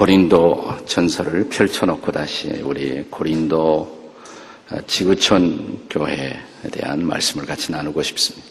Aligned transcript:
고린도 0.00 0.86
전설을 0.86 1.50
펼쳐놓고 1.50 2.10
다시 2.10 2.48
우리 2.64 3.04
고린도 3.10 4.14
지구촌 4.86 5.88
교회에 5.90 6.40
대한 6.72 7.06
말씀을 7.06 7.44
같이 7.44 7.70
나누고 7.70 8.02
싶습니다. 8.04 8.48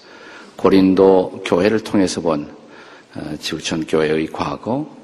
고린도 0.58 1.42
교회를 1.46 1.80
통해서 1.80 2.22
본 2.22 2.56
어, 3.16 3.36
지구촌 3.40 3.88
교회의 3.88 4.28
과거, 4.28 4.96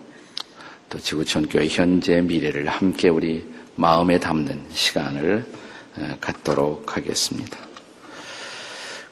또 0.87 0.99
지구촌 0.99 1.49
교회 1.49 1.67
현재 1.67 2.21
미래를 2.21 2.67
함께 2.67 3.09
우리 3.09 3.43
마음에 3.75 4.19
담는 4.19 4.65
시간을 4.69 5.43
어, 5.97 6.17
갖도록 6.21 6.95
하겠습니다. 6.95 7.57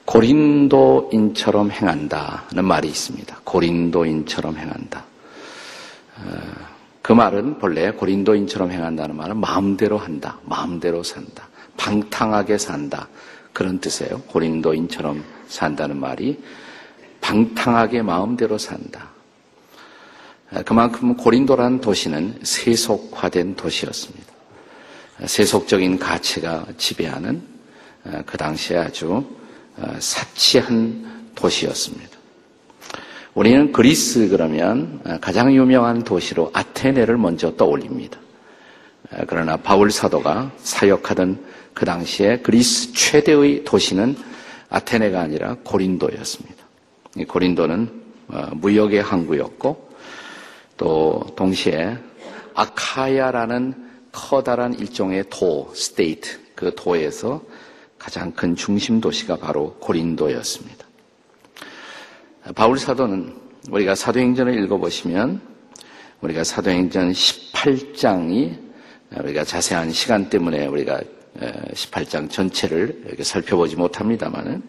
고린도인처럼 0.06 1.72
행한다는 1.72 2.64
말이 2.64 2.90
있습니다. 2.90 3.40
고린도인처럼 3.44 4.56
행한다. 4.56 5.06
어, 7.04 7.08
그 7.08 7.12
말은 7.12 7.60
본래 7.60 7.92
고린도인처럼 7.92 8.72
행한다는 8.72 9.16
말은 9.18 9.38
마음대로 9.38 9.98
한다, 9.98 10.40
마음대로 10.46 11.04
산다, 11.04 11.48
방탕하게 11.78 12.58
산다 12.58 13.10
그런 13.52 13.80
뜻이에요. 13.80 14.22
고린도인처럼 14.28 15.24
산다는 15.48 16.00
말이 16.00 16.42
방탕하게 17.22 18.02
마음대로 18.02 18.58
산다. 18.58 19.12
그만큼 20.66 21.16
고린도라는 21.16 21.82
도시는 21.82 22.40
세속화된 22.44 23.56
도시였습니다. 23.56 24.34
세속적인 25.26 26.00
가치가 26.00 26.66
지배하는 26.78 27.42
그 28.26 28.38
당시에 28.38 28.78
아주 28.78 29.26
사치한 30.00 31.32
도시였습니다. 31.36 32.23
우리는 33.36 33.72
그리스 33.72 34.30
그러면 34.30 35.02
가장 35.20 35.54
유명한 35.54 36.04
도시로 36.04 36.52
아테네를 36.54 37.18
먼저 37.18 37.56
떠올립니다. 37.56 38.20
그러나 39.28 39.58
바울 39.58 39.92
사도가 39.92 40.52
사역하던 40.58 41.44
그 41.74 41.86
당시에 41.86 42.40
그리스 42.40 42.94
최대의 42.94 43.64
도시는 43.64 44.16
아테네가 44.70 45.20
아니라 45.20 45.58
고린도였습니다. 45.64 46.64
고린도는 47.28 48.04
어, 48.30 48.48
무역의 48.54 49.02
항구였고 49.02 49.90
또 50.78 51.26
동시에 51.36 51.98
아카야라는 52.56 53.74
커다란 54.12 54.74
일종의 54.74 55.26
도, 55.30 55.72
state, 55.76 56.40
그 56.56 56.74
도에서 56.76 57.44
가장 58.00 58.32
큰 58.32 58.56
중심 58.56 59.02
도시가 59.02 59.36
바로 59.38 59.76
고린도였습니다. 59.80 60.83
바울 62.52 62.78
사도는 62.78 63.34
우리가 63.70 63.96
사도행전을 63.96 64.62
읽어보시면 64.66 65.40
우리가 66.20 66.44
사도행전 66.44 67.14
18장이 67.14 68.58
우리가 69.18 69.46
자세한 69.46 69.92
시간 69.94 70.30
때문에 70.30 70.68
우리가 70.68 71.00
18장 71.74 72.30
전체를 72.30 73.04
이렇게 73.08 73.24
살펴보지 73.24 73.78
못합니다만은 73.78 74.62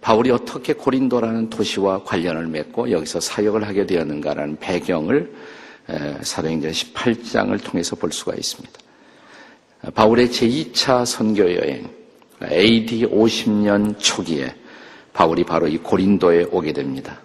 바울이 0.00 0.32
어떻게 0.32 0.72
고린도라는 0.72 1.50
도시와 1.50 2.02
관련을 2.02 2.48
맺고 2.48 2.90
여기서 2.90 3.20
사역을 3.20 3.64
하게 3.68 3.86
되었는가라는 3.86 4.56
배경을 4.56 5.32
사도행전 6.22 6.72
18장을 6.72 7.62
통해서 7.62 7.94
볼 7.94 8.10
수가 8.10 8.34
있습니다. 8.34 8.72
바울의 9.94 10.28
제2차 10.28 11.06
선교 11.06 11.54
여행 11.54 11.88
AD 12.42 13.06
50년 13.06 13.96
초기에 13.98 14.52
바울이 15.14 15.44
바로 15.44 15.66
이 15.68 15.78
고린도에 15.78 16.48
오게 16.50 16.74
됩니다. 16.74 17.18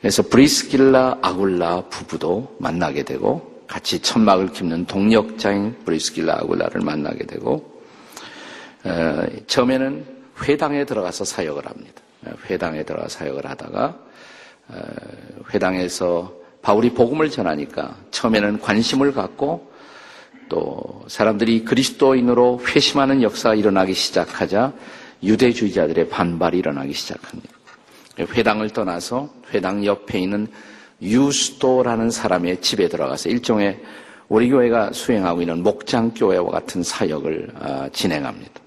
그래서 0.00 0.22
브리스길라 0.22 1.18
아굴라 1.22 1.86
부부도 1.88 2.56
만나게 2.60 3.02
되고 3.02 3.64
같이 3.66 3.98
천막을 3.98 4.52
깁는 4.52 4.86
동력자인 4.86 5.74
브리스길라 5.84 6.34
아굴라를 6.34 6.82
만나게 6.82 7.26
되고 7.26 7.82
어, 8.84 9.26
처음에는 9.48 10.04
회당에 10.42 10.84
들어가서 10.84 11.24
사역을 11.24 11.66
합니다. 11.66 12.02
회당에 12.48 12.84
들어가 12.84 13.08
사역을 13.08 13.46
하다가 13.46 13.98
어, 14.68 14.80
회당에서 15.52 16.32
바울이 16.62 16.90
복음을 16.90 17.30
전하니까 17.30 17.96
처음에는 18.10 18.60
관심을 18.60 19.12
갖고 19.12 19.72
또 20.48 21.04
사람들이 21.08 21.64
그리스도인으로 21.64 22.60
회심하는 22.66 23.22
역사가 23.22 23.54
일어나기 23.54 23.94
시작하자 23.94 24.72
유대주의자들의 25.22 26.08
반발이 26.08 26.58
일어나기 26.58 26.92
시작합니다. 26.92 27.50
회당을 28.18 28.70
떠나서 28.70 29.32
회당 29.52 29.84
옆에 29.84 30.18
있는 30.18 30.46
유스도라는 31.02 32.10
사람의 32.10 32.60
집에 32.62 32.88
들어가서 32.88 33.28
일종의 33.28 33.80
우리 34.28 34.48
교회가 34.48 34.92
수행하고 34.92 35.42
있는 35.42 35.62
목장교회와 35.62 36.50
같은 36.50 36.82
사역을 36.82 37.50
아, 37.60 37.88
진행합니다. 37.92 38.60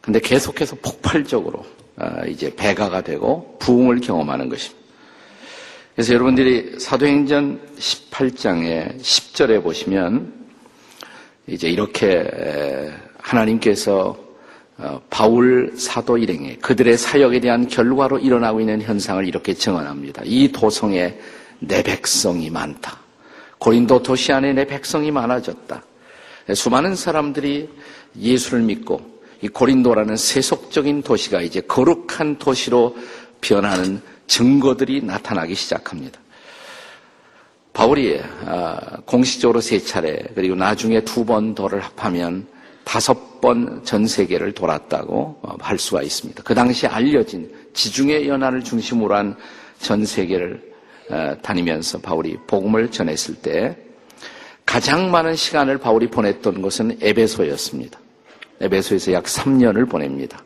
근데 0.00 0.20
계속해서 0.20 0.76
폭발적으로 0.82 1.64
아, 1.96 2.24
이제 2.26 2.54
배가가 2.54 3.02
되고 3.02 3.56
부흥을 3.58 4.00
경험하는 4.00 4.48
것입니다. 4.48 4.78
그래서 5.94 6.14
여러분들이 6.14 6.78
사도행전 6.78 7.60
18장의 7.76 9.00
10절에 9.00 9.62
보시면 9.62 10.32
이제 11.46 11.68
이렇게 11.68 12.92
하나님께서 13.18 14.10
어, 14.10 14.27
바울 15.10 15.72
사도 15.76 16.16
일행에 16.18 16.56
그들의 16.56 16.96
사역에 16.96 17.40
대한 17.40 17.66
결과로 17.66 18.18
일어나고 18.18 18.60
있는 18.60 18.80
현상을 18.80 19.26
이렇게 19.26 19.54
증언합니다. 19.54 20.22
이 20.24 20.52
도성에 20.52 21.18
내 21.58 21.82
백성이 21.82 22.48
많다. 22.48 22.98
고린도 23.58 24.02
도시 24.02 24.32
안에 24.32 24.52
내 24.52 24.64
백성이 24.64 25.10
많아졌다. 25.10 25.82
수많은 26.54 26.94
사람들이 26.94 27.68
예수를 28.18 28.62
믿고 28.62 29.18
이 29.42 29.48
고린도라는 29.48 30.16
세속적인 30.16 31.02
도시가 31.02 31.42
이제 31.42 31.60
거룩한 31.60 32.38
도시로 32.38 32.96
변하는 33.40 34.00
증거들이 34.26 35.02
나타나기 35.02 35.54
시작합니다. 35.54 36.20
바울이 37.72 38.20
아, 38.44 38.98
공식적으로 39.04 39.60
세 39.60 39.78
차례 39.78 40.18
그리고 40.34 40.54
나중에 40.54 41.02
두번 41.02 41.54
도를 41.54 41.80
합하면 41.80 42.46
다섯 42.88 43.42
번 43.42 43.82
전 43.84 44.06
세계를 44.06 44.52
돌았다고 44.52 45.40
어, 45.42 45.56
할 45.60 45.78
수가 45.78 46.00
있습니다. 46.02 46.42
그 46.42 46.54
당시 46.54 46.86
알려진 46.86 47.52
지중해 47.74 48.26
연안을 48.26 48.64
중심으로 48.64 49.14
한 49.14 49.36
전 49.78 50.04
세계를 50.04 50.72
어, 51.10 51.36
다니면서 51.42 51.98
바울이 51.98 52.36
복음을 52.46 52.90
전했을 52.90 53.34
때 53.36 53.76
가장 54.66 55.10
많은 55.10 55.36
시간을 55.36 55.78
바울이 55.78 56.08
보냈던 56.08 56.60
곳은 56.60 56.98
에베소였습니다. 57.00 57.98
에베소에서 58.60 59.12
약 59.12 59.24
3년을 59.24 59.88
보냅니다. 59.88 60.42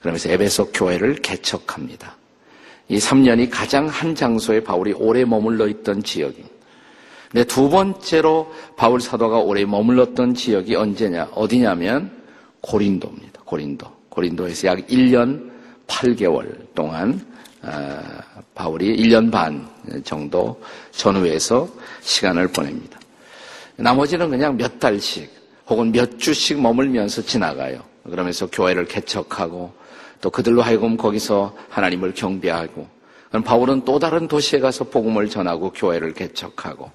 그러면서 0.00 0.30
에베소 0.30 0.72
교회를 0.72 1.16
개척합니다. 1.16 2.16
이 2.88 2.98
3년이 2.98 3.48
가장 3.50 3.88
한 3.88 4.14
장소에 4.14 4.62
바울이 4.62 4.92
오래 4.92 5.24
머물러 5.24 5.68
있던 5.68 6.02
지역입니다. 6.02 6.51
네, 7.34 7.44
두 7.44 7.70
번째로 7.70 8.52
바울 8.76 9.00
사도가 9.00 9.38
오래 9.38 9.64
머물렀던 9.64 10.34
지역이 10.34 10.74
언제냐? 10.74 11.30
어디냐면 11.32 12.10
고린도입니다. 12.60 13.40
고린도. 13.46 13.86
고린도에서 14.10 14.68
약 14.68 14.86
1년 14.86 15.50
8개월 15.86 16.74
동안 16.74 17.18
어, 17.62 18.00
바울이 18.54 18.96
1년 18.98 19.30
반 19.32 19.66
정도 20.04 20.60
전후에서 20.90 21.66
시간을 22.02 22.48
보냅니다. 22.48 22.98
나머지는 23.76 24.28
그냥 24.28 24.56
몇 24.58 24.78
달씩 24.78 25.30
혹은 25.68 25.90
몇 25.90 26.18
주씩 26.18 26.60
머물면서 26.60 27.22
지나가요. 27.22 27.80
그러면서 28.04 28.46
교회를 28.50 28.84
개척하고 28.84 29.72
또 30.20 30.28
그들로 30.28 30.60
하여금 30.60 30.98
거기서 30.98 31.56
하나님을 31.70 32.12
경배하고 32.12 32.86
바울은 33.42 33.86
또 33.86 33.98
다른 33.98 34.28
도시에 34.28 34.60
가서 34.60 34.84
복음을 34.84 35.30
전하고 35.30 35.72
교회를 35.72 36.12
개척하고 36.12 36.90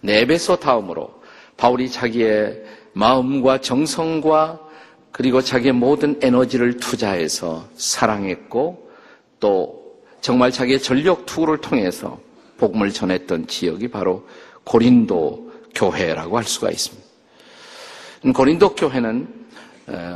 네베소 0.00 0.56
다음으로 0.56 1.20
바울이 1.56 1.90
자기의 1.90 2.62
마음과 2.92 3.60
정성과 3.60 4.60
그리고 5.12 5.40
자기의 5.40 5.72
모든 5.72 6.18
에너지를 6.22 6.78
투자해서 6.78 7.66
사랑했고 7.74 8.90
또 9.40 9.80
정말 10.20 10.52
자기의 10.52 10.80
전력 10.80 11.26
투구를 11.26 11.58
통해서 11.58 12.18
복음을 12.58 12.92
전했던 12.92 13.46
지역이 13.46 13.88
바로 13.88 14.26
고린도 14.64 15.50
교회라고 15.74 16.36
할 16.36 16.44
수가 16.44 16.70
있습니다. 16.70 17.08
고린도 18.34 18.74
교회는 18.74 19.28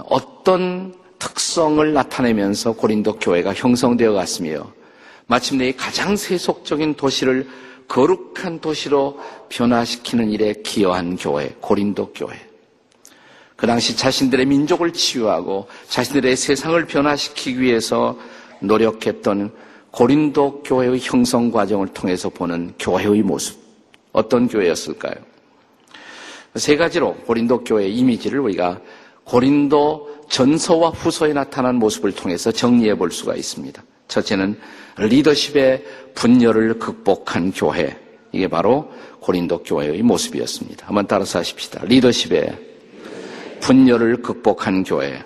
어떤 0.08 0.94
특성을 1.18 1.92
나타내면서 1.92 2.72
고린도 2.72 3.18
교회가 3.18 3.54
형성되어 3.54 4.12
갔으며 4.12 4.70
마침내 5.26 5.72
가장 5.72 6.16
세속적인 6.16 6.94
도시를 6.94 7.48
거룩한 7.88 8.60
도시로 8.60 9.18
변화시키는 9.48 10.30
일에 10.30 10.54
기여한 10.64 11.16
교회, 11.16 11.54
고린도 11.60 12.12
교회. 12.14 12.34
그 13.56 13.66
당시 13.66 13.96
자신들의 13.96 14.46
민족을 14.46 14.92
치유하고 14.92 15.68
자신들의 15.88 16.36
세상을 16.36 16.84
변화시키기 16.86 17.60
위해서 17.60 18.18
노력했던 18.60 19.52
고린도 19.90 20.62
교회의 20.64 20.98
형성 21.00 21.50
과정을 21.50 21.88
통해서 21.88 22.28
보는 22.28 22.74
교회의 22.78 23.22
모습. 23.22 23.62
어떤 24.12 24.48
교회였을까요? 24.48 25.14
세 26.56 26.76
가지로 26.76 27.14
고린도 27.26 27.64
교회의 27.64 27.94
이미지를 27.94 28.40
우리가 28.40 28.80
고린도 29.24 30.26
전서와 30.28 30.90
후서에 30.90 31.32
나타난 31.32 31.76
모습을 31.76 32.12
통해서 32.12 32.50
정리해 32.50 32.96
볼 32.96 33.10
수가 33.10 33.34
있습니다. 33.34 33.82
첫째는 34.14 34.58
리더십의 34.98 35.84
분열을 36.14 36.78
극복한 36.78 37.52
교회. 37.52 37.98
이게 38.32 38.48
바로 38.48 38.92
고린도 39.20 39.62
교회의 39.62 40.02
모습이었습니다. 40.02 40.86
한번 40.86 41.06
따라서 41.06 41.38
하십시다. 41.40 41.84
리더십의 41.84 42.58
분열을 43.60 44.22
극복한 44.22 44.84
교회. 44.84 45.22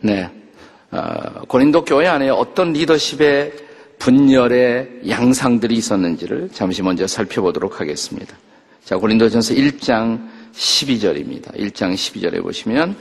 네. 0.00 0.30
어, 0.90 1.42
고린도 1.48 1.84
교회 1.84 2.06
안에 2.06 2.28
어떤 2.30 2.72
리더십의 2.72 3.52
분열의 3.98 5.02
양상들이 5.08 5.74
있었는지를 5.74 6.50
잠시 6.52 6.82
먼저 6.82 7.06
살펴보도록 7.06 7.80
하겠습니다. 7.80 8.36
자, 8.84 8.96
고린도전서 8.96 9.54
1장 9.54 10.28
12절입니다. 10.52 11.56
1장 11.56 11.94
12절에 11.94 12.42
보시면 12.42 12.96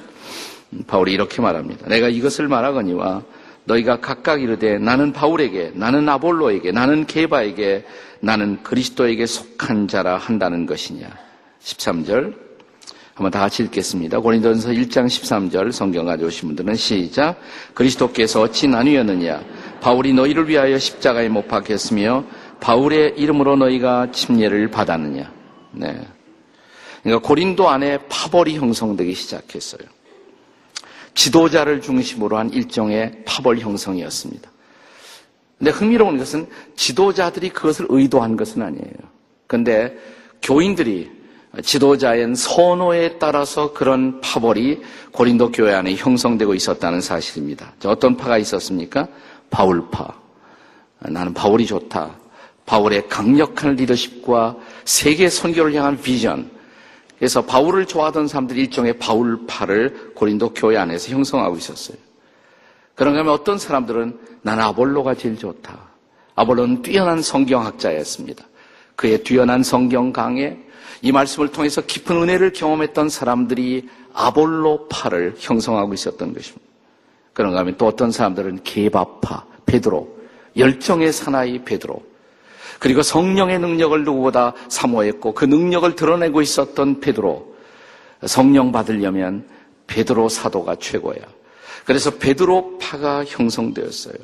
바울이 0.88 1.14
이렇게 1.14 1.42
말합니다. 1.42 1.88
내가 1.88 2.10
이것을 2.10 2.48
말하거니와 2.48 3.24
너희가 3.66 4.00
각각 4.00 4.42
이르되 4.42 4.78
나는 4.78 5.14
바울에게 5.14 5.72
나는 5.76 6.08
아볼로에게 6.10 6.72
나는 6.72 7.06
게바에게 7.06 7.86
나는 8.20 8.62
그리스도에게 8.64 9.26
속한 9.26 9.88
자라 9.88 10.18
한다는 10.18 10.66
것이냐. 10.66 11.08
13절 11.62 12.36
한번 13.16 13.32
다 13.32 13.40
같이 13.40 13.64
읽겠습니다. 13.64 14.20
고린도전서 14.20 14.70
1장 14.70 15.06
13절 15.06 15.72
성경 15.72 16.06
가져오신 16.06 16.50
분들은 16.50 16.76
시작 16.76 17.40
그리스도께서 17.74 18.42
어찌 18.42 18.68
나뉘었느냐 18.68 19.44
바울이 19.82 20.14
너희를 20.14 20.50
위하여 20.50 20.78
십자가에 20.80 21.30
못 21.30 21.48
박혔으며 21.48 22.26
바울의 22.60 23.14
이름으로 23.18 23.56
너희가 23.56 24.12
침례를 24.12 24.72
받았느냐 24.72 25.32
네. 25.74 26.08
그러니까 27.04 27.28
고린도 27.28 27.70
안에 27.70 28.00
파벌이 28.10 28.56
형성되기 28.56 29.14
시작했어요. 29.14 29.82
지도자를 31.16 31.82
중심으로 31.82 32.38
한 32.38 32.50
일종의 32.52 33.24
파벌 33.26 33.60
형성이었습니다. 33.60 34.50
근데 35.58 35.72
흥미로운 35.72 36.18
것은 36.18 36.48
지도자들이 36.76 37.50
그것을 37.50 37.86
의도한 37.90 38.36
것은 38.36 38.62
아니에요. 38.62 38.94
근데 39.48 39.98
교인들이 40.42 41.10
지도자의 41.62 42.36
선호에 42.36 43.18
따라서 43.20 43.74
그런 43.74 44.20
파벌이 44.22 44.82
고린도 45.12 45.52
교회 45.52 45.74
안에 45.74 45.96
형성되고 45.96 46.56
있었다는 46.56 47.00
사실입니다. 47.00 47.74
어떤 47.86 48.18
파가 48.18 48.40
있었습니까? 48.40 49.08
바울파. 49.52 50.08
나는 51.00 51.34
바울이 51.34 51.66
좋다. 51.66 52.16
바울의 52.66 53.08
강력한 53.08 53.76
리더십과 53.76 54.58
세계 54.86 55.30
선교를 55.30 55.76
향한 55.76 56.02
비전. 56.02 56.50
그래서 57.24 57.42
바울을 57.42 57.86
좋아하던 57.86 58.28
사람들이 58.28 58.60
일종의 58.64 58.98
바울파를 58.98 60.12
고린도 60.14 60.54
교회 60.54 60.76
안에서 60.76 61.10
형성하고 61.10 61.56
있었어요. 61.56 61.98
그런가 62.96 63.22
하면 63.22 63.32
어떤 63.32 63.58
사람들은 63.58 64.20
나는 64.42 64.62
아볼로가 64.62 65.16
제일 65.16 65.38
좋다. 65.38 65.80
아볼로는 66.36 66.82
뛰어난 66.82 67.22
성경학자였습니다. 67.22 68.44
그의 68.98 69.24
뛰어난 69.24 69.64
성경 69.64 70.12
강에 70.12 70.60
이 71.02 71.14
말씀을 71.14 71.48
통해서 71.54 71.80
깊은 71.80 72.24
은혜를 72.24 72.52
경험했던 72.52 73.08
사람들이 73.08 73.88
아볼로파를 74.12 75.36
형성하고 75.38 75.94
있었던 75.94 76.34
것입니다. 76.34 76.66
그런가 77.32 77.60
하면 77.60 77.78
또 77.78 77.88
어떤 77.88 78.12
사람들은 78.12 78.64
개바파, 78.66 79.46
베드로, 79.66 80.14
열정의 80.58 81.14
사나이 81.14 81.64
베드로, 81.64 82.04
그리고 82.84 83.02
성령의 83.02 83.60
능력을 83.60 84.04
누구보다 84.04 84.54
사모했고 84.68 85.34
그 85.34 85.46
능력을 85.46 85.96
드러내고 85.96 86.42
있었던 86.42 87.00
베드로 87.00 87.56
성령 88.26 88.74
받으려면 88.74 89.48
베드로 89.88 90.28
사도가 90.28 90.76
최고야. 90.76 91.22
그래서 91.86 92.12
베드로 92.12 92.80
파가 92.80 93.24
형성되었어요. 93.24 94.16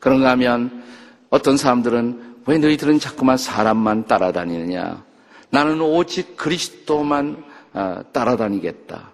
그런가 0.00 0.30
하면 0.30 0.82
어떤 1.30 1.56
사람들은 1.56 2.38
왜 2.46 2.58
너희들은 2.58 2.98
자꾸만 2.98 3.36
사람만 3.36 4.08
따라다니느냐? 4.08 5.04
나는 5.50 5.80
오직 5.80 6.36
그리스도만 6.36 7.44
아, 7.74 8.02
따라다니겠다. 8.10 9.12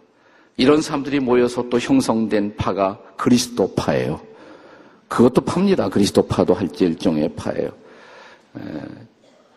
이런 0.56 0.80
사람들이 0.80 1.20
모여서 1.20 1.68
또 1.68 1.78
형성된 1.78 2.56
파가 2.56 2.98
그리스도 3.18 3.74
파예요. 3.74 4.22
그것도 5.08 5.42
팝니다. 5.42 5.90
그리스도 5.90 6.26
파도 6.26 6.54
할지 6.54 6.86
일종의 6.86 7.34
파예요. 7.36 7.79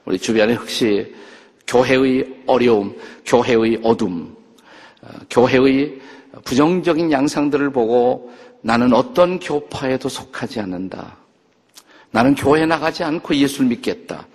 우리 0.05 0.17
주변에 0.19 0.53
혹시 0.55 1.13
교회의 1.67 2.43
어려움, 2.45 2.95
교회의 3.25 3.79
어둠, 3.83 4.35
어, 5.01 5.07
교회의 5.29 5.99
부정적인 6.43 7.11
양상들을 7.11 7.71
보고 7.71 8.31
나는 8.61 8.93
어떤 8.93 9.39
교파에도 9.39 10.09
속하지 10.09 10.59
않는다. 10.59 11.17
나는 12.11 12.35
교회 12.35 12.65
나가지 12.65 13.03
않고 13.03 13.35
예수를 13.35 13.67
믿겠다. 13.69 14.27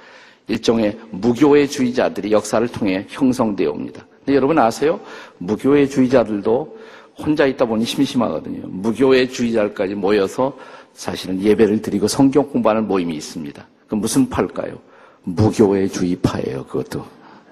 일종의 0.48 0.98
무교회주의자들이 1.10 2.32
역사를 2.32 2.66
통해 2.68 3.04
형성되어 3.08 3.70
옵니다. 3.70 4.06
근데 4.24 4.34
여러분 4.34 4.58
아세요? 4.58 5.00
무교회주의자들도 5.38 6.78
혼자 7.18 7.46
있다 7.46 7.64
보니 7.64 7.84
심심하거든요. 7.84 8.66
무교회주의자들까지 8.68 9.94
모여서 9.94 10.56
사실은 10.94 11.40
예배를 11.40 11.82
드리고 11.82 12.08
성경 12.08 12.48
공부하는 12.48 12.86
모임이 12.86 13.14
있습니다. 13.14 13.66
그 13.88 13.94
무슨 13.94 14.28
파일까요? 14.28 14.78
무교회주의파예요, 15.24 16.64
그것도. 16.66 17.04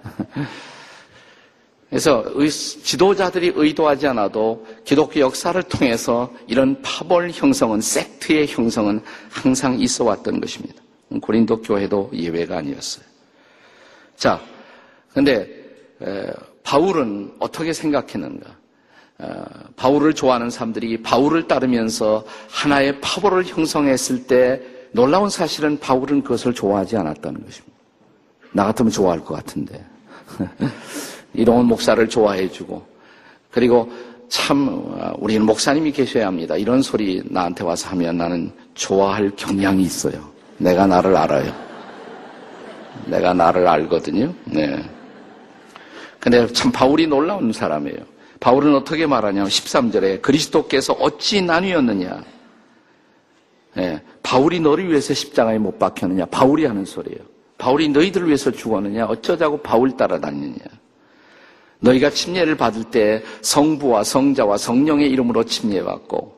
그래서 1.89 2.25
지도자들이 2.49 3.53
의도하지 3.55 4.09
않아도 4.09 4.67
기독교 4.85 5.21
역사를 5.21 5.61
통해서 5.63 6.33
이런 6.47 6.81
파벌 6.83 7.31
형성은 7.31 7.81
섹트의 7.81 8.49
형성은 8.49 9.01
항상 9.31 9.79
있어 9.79 10.05
왔던 10.05 10.41
것입니다. 10.41 10.83
고린도 11.23 11.63
교회도 11.63 12.11
예외가 12.13 12.59
아니었어요. 12.59 13.05
자, 14.17 14.41
근데 15.13 15.49
바울은 16.65 17.33
어떻게 17.39 17.73
생각했는가? 17.73 18.57
어, 19.19 19.45
바울을 19.77 20.13
좋아하는 20.13 20.51
사람들이 20.51 21.03
바울을 21.03 21.49
따르면서 21.49 22.23
하나의 22.51 23.01
파벌을 23.01 23.45
형성했을 23.47 24.27
때 24.27 24.61
놀라운 24.93 25.29
사실은 25.29 25.79
바울은 25.79 26.23
그것을 26.23 26.55
좋아하지 26.55 26.97
않았다는 26.97 27.45
것입니다. 27.45 27.77
나 28.53 28.65
같으면 28.65 28.91
좋아할 28.91 29.21
것 29.25 29.35
같은데. 29.35 29.85
이동훈 31.35 31.67
목사를 31.67 32.09
좋아해주고, 32.09 32.85
그리고 33.51 33.91
참, 34.29 35.15
우리는 35.19 35.45
목사님이 35.45 35.93
계셔야 35.93 36.27
합니다. 36.27 36.57
이런 36.57 36.83
소리 36.83 37.23
나한테 37.27 37.65
와서 37.65 37.91
하면 37.91 38.17
나는 38.17 38.51
좋아할 38.75 39.31
경향이 39.37 39.83
있어요. 39.83 40.31
내가 40.59 40.87
나를 40.87 41.17
알아요. 41.17 41.53
내가 43.07 43.33
나를 43.33 43.67
알거든요. 43.67 44.33
네. 44.45 44.83
근데 46.19 46.47
참 46.49 46.73
바울이 46.73 47.07
놀라운 47.07 47.53
사람이에요. 47.53 47.99
바울은 48.41 48.75
어떻게 48.75 49.07
말하냐면 49.07 49.49
13절에 49.49 50.23
그리스도께서 50.23 50.93
어찌 50.95 51.41
나뉘었느냐. 51.41 52.23
예, 53.79 54.03
바울이 54.27 54.59
너를 54.59 54.89
위해서 54.89 55.15
십자가에 55.15 55.57
못 55.57 55.79
박혔느냐? 55.79 56.27
바울이 56.27 56.65
하는 56.65 56.85
소리예요. 56.85 57.21
바울이 57.59 57.89
너희들을 57.91 58.27
위해서 58.27 58.51
죽었느냐? 58.51 59.07
어쩌자고 59.07 59.59
바울 59.59 59.97
따라다니느냐? 59.97 60.65
너희가 61.79 62.11
침례를 62.11 62.57
받을 62.57 62.83
때 62.83 63.23
성부와 63.43 64.03
성자와 64.03 64.57
성령의 64.57 65.09
이름으로 65.11 65.45
침례받고 65.45 66.35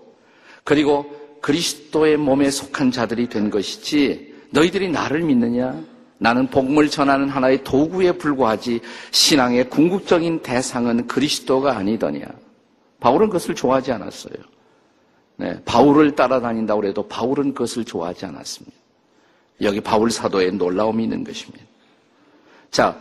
그리고 0.64 1.06
그리스도의 1.40 2.18
몸에 2.18 2.50
속한 2.50 2.90
자들이 2.90 3.30
된 3.30 3.48
것이지 3.48 4.34
너희들이 4.50 4.90
나를 4.90 5.22
믿느냐? 5.22 5.82
나는 6.18 6.48
복음을 6.48 6.90
전하는 6.90 7.30
하나의 7.30 7.64
도구에 7.64 8.12
불과하지 8.12 8.80
신앙의 9.12 9.70
궁극적인 9.70 10.42
대상은 10.42 11.06
그리스도가 11.06 11.78
아니더냐. 11.78 12.26
바울은 13.00 13.28
그것을 13.28 13.54
좋아하지 13.54 13.92
않았어요. 13.92 14.57
네, 15.38 15.56
바울을 15.64 16.16
따라다닌다고 16.16 16.84
해도 16.84 17.06
바울은 17.06 17.54
그것을 17.54 17.84
좋아하지 17.84 18.26
않았습니다. 18.26 18.76
여기 19.62 19.80
바울 19.80 20.10
사도의 20.10 20.52
놀라움이 20.52 21.04
있는 21.04 21.22
것입니다. 21.22 21.64
자, 22.72 23.00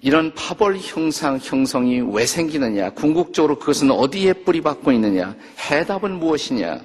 이런 0.00 0.34
파벌 0.34 0.76
형상, 0.78 1.38
형성이 1.40 2.00
왜 2.00 2.26
생기느냐? 2.26 2.90
궁극적으로 2.90 3.60
그것은 3.60 3.92
어디에 3.92 4.32
뿌리박고 4.32 4.90
있느냐? 4.92 5.36
해답은 5.70 6.18
무엇이냐? 6.18 6.80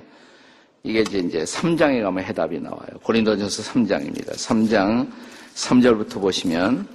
이게 0.84 1.00
이제 1.00 1.44
3장에 1.44 2.04
가면 2.04 2.24
해답이 2.24 2.60
나와요. 2.60 2.88
고린도전서 3.02 3.64
3장입니다. 3.64 4.34
3장 4.34 5.12
3절부터 5.56 6.22
보시면 6.22 6.88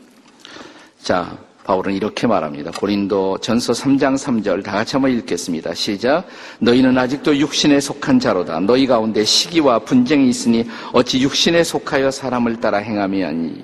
자, 1.02 1.36
바울은 1.64 1.95
이렇게 1.95 2.26
말합니다. 2.26 2.73
고린도 2.73 3.38
전서 3.38 3.73
3장 3.73 4.16
3절 4.16 4.64
다 4.64 4.73
같이 4.73 4.97
한번 4.97 5.12
읽겠습니다. 5.12 5.75
시작. 5.75 6.26
너희는 6.59 6.99
아직도 6.99 7.37
육신에 7.37 7.78
속한 7.81 8.19
자로다. 8.19 8.59
너희 8.61 8.87
가운데 8.87 9.25
시기와 9.25 9.78
분쟁이 9.78 10.28
있으니 10.28 10.66
어찌 10.92 11.21
육신에 11.21 11.62
속하여 11.62 12.11
사람을 12.11 12.61
따라 12.61 12.78
행함이 12.78 13.25
아니냐. 13.25 13.62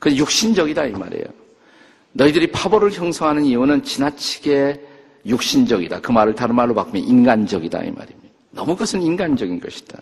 그 0.00 0.14
육신적이다 0.14 0.86
이 0.86 0.92
말이에요. 0.92 1.24
너희들이 2.12 2.50
파벌을 2.50 2.92
형성하는 2.92 3.44
이유는 3.44 3.84
지나치게 3.84 4.80
육신적이다. 5.24 6.00
그 6.00 6.10
말을 6.10 6.34
다른 6.34 6.56
말로 6.56 6.74
바꾸면 6.74 7.04
인간적이다 7.04 7.78
이 7.84 7.90
말입니다. 7.92 8.28
너무 8.50 8.74
그것은 8.74 9.02
인간적인 9.02 9.60
것이다. 9.60 10.00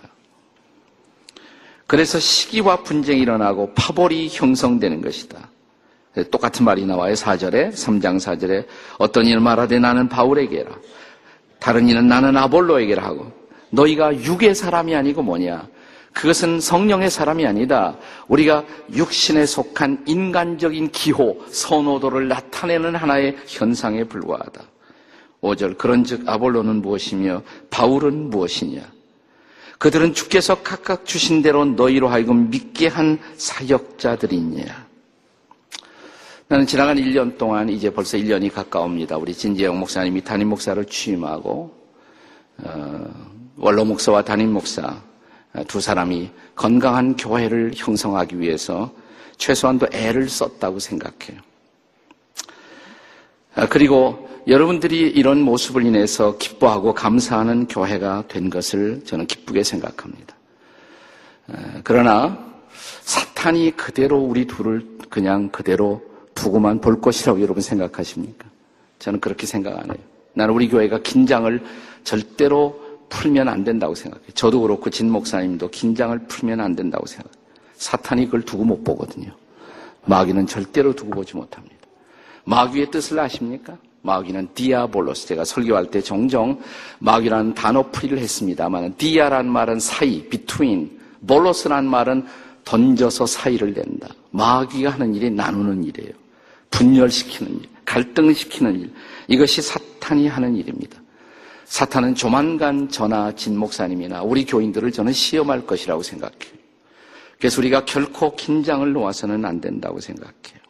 그래서 1.87 2.19
시기와 2.19 2.83
분쟁이 2.83 3.21
일어나고 3.21 3.75
파벌이 3.75 4.29
형성되는 4.31 5.03
것이다. 5.03 5.51
똑같은 6.31 6.65
말이 6.65 6.85
나와요. 6.85 7.15
4절에 7.15 7.73
3장 7.73 8.17
4절에 8.17 8.67
어떤 8.99 9.27
이는 9.27 9.43
말하되 9.43 9.79
나는 9.79 10.09
바울에게라. 10.09 10.71
다른 11.59 11.89
이는 11.89 12.09
나는 12.09 12.37
아볼로에게라 12.37 13.05
하고 13.05 13.31
너희가 13.71 14.15
육의 14.15 14.55
사람이 14.55 14.95
아니고 14.95 15.23
뭐냐? 15.23 15.69
그것은 16.13 16.59
성령의 16.61 17.09
사람이 17.11 17.47
아니다. 17.47 17.97
우리가 18.27 18.65
육신에 18.93 19.47
속한 19.47 20.05
인간적인 20.07 20.91
기호, 20.91 21.39
선호도를 21.49 22.27
나타내는 22.27 22.97
하나의 22.97 23.37
현상에 23.47 24.03
불과하다. 24.05 24.63
5절 25.41 25.79
그런 25.79 26.03
즉 26.05 26.29
아볼로는 26.29 26.83
무엇이며 26.83 27.43
바울은 27.71 28.31
무엇이냐? 28.31 28.83
그들은 29.79 30.13
주께서 30.13 30.57
각각 30.63 31.07
주신 31.07 31.43
대로 31.43 31.65
너희로 31.65 32.09
하여금 32.09 32.51
믿게 32.51 32.89
한 32.89 33.19
사역자들이냐? 33.37 34.90
나는 36.51 36.67
지나간 36.67 36.97
1년 36.97 37.39
동안 37.39 37.69
이제 37.69 37.89
벌써 37.91 38.19
1년이 38.19 38.53
가까웁니다. 38.53 39.17
우리 39.19 39.33
진재영 39.33 39.79
목사님이 39.79 40.25
담임 40.25 40.49
목사를 40.49 40.85
취임하고 40.85 41.73
어, 42.65 43.11
원로 43.57 43.85
목사와 43.85 44.25
담임 44.25 44.53
목사 44.53 45.01
두 45.69 45.81
사람이 45.81 46.29
건강한 46.57 47.15
교회를 47.17 47.71
형성하기 47.77 48.41
위해서 48.41 48.93
최소한도 49.37 49.87
애를 49.93 50.29
썼다고 50.29 50.81
생각해요. 50.81 51.41
아, 53.55 53.69
그리고 53.69 54.29
여러분들이 54.49 55.03
이런 55.03 55.43
모습을 55.43 55.87
인해서 55.87 56.37
기뻐하고 56.37 56.95
감사하는 56.95 57.69
교회가 57.69 58.25
된 58.27 58.51
것을 58.51 59.05
저는 59.05 59.29
기쁘게 59.29 59.63
생각합니다. 59.63 60.35
아, 61.47 61.81
그러나 61.85 62.45
사탄이 63.03 63.77
그대로 63.77 64.19
우리 64.19 64.49
둘을 64.49 64.85
그냥 65.09 65.49
그대로 65.51 66.10
두고만 66.41 66.81
볼 66.81 67.01
것이라고 67.01 67.41
여러분 67.43 67.63
생각하십니까? 67.63 68.47
저는 68.99 69.21
그렇게 69.21 69.47
생각 69.47 69.79
안 69.79 69.85
해요. 69.85 69.99
나는 70.33 70.55
우리 70.55 70.69
교회가 70.69 71.03
긴장을 71.03 71.63
절대로 72.03 72.81
풀면 73.11 73.49
안 73.49 73.63
된다고 73.63 73.95
생각해요. 73.95 74.31
저도 74.35 74.63
그렇고 74.63 74.89
진 74.89 75.11
목사님도 75.11 75.69
긴장을 75.69 76.19
풀면 76.27 76.61
안 76.61 76.75
된다고 76.75 77.07
생각해요. 77.07 77.41
사탄이 77.75 78.27
그걸 78.27 78.43
두고 78.43 78.65
못 78.65 78.83
보거든요. 78.85 79.31
마귀는 80.07 80.47
절대로 80.47 80.95
두고 80.95 81.11
보지 81.11 81.37
못합니다. 81.37 81.77
마귀의 82.45 82.91
뜻을 82.91 83.19
아십니까? 83.19 83.77
마귀는 84.03 84.49
διάβολος. 84.55 85.27
제가 85.29 85.45
설교할 85.45 85.91
때 85.91 86.01
종종 86.01 86.59
마귀라는 87.01 87.55
단어 87.55 87.91
풀이를 87.91 88.19
했습니다만 88.19 88.95
διά란 88.97 89.47
말은 89.47 89.79
사이, 89.79 90.27
between, 90.29 90.99
βολος란 91.27 91.87
말은 91.87 92.25
던져서 92.65 93.27
사이를 93.27 93.75
낸다. 93.75 94.09
마귀가 94.31 94.91
하는 94.91 95.15
일이 95.15 95.31
나누는 95.31 95.85
일이에요. 95.85 96.20
분열시키는 96.71 97.61
일, 97.61 97.69
갈등시키는 97.85 98.81
일. 98.81 98.93
이것이 99.29 99.63
사탄이 99.63 100.29
하는 100.29 100.57
일입니다. 100.57 100.99
사탄은 101.65 102.15
조만간 102.17 102.89
저나 102.89 103.33
진 103.37 103.57
목사님이나 103.57 104.23
우리 104.23 104.45
교인들을 104.45 104.91
저는 104.91 105.13
시험할 105.13 105.67
것이라고 105.67 106.03
생각해요. 106.03 106.61
그래서 107.39 107.61
우리가 107.61 107.85
결코 107.85 108.35
긴장을 108.35 108.93
놓아서는 108.93 109.45
안 109.45 109.61
된다고 109.61 110.01
생각해요. 110.01 110.61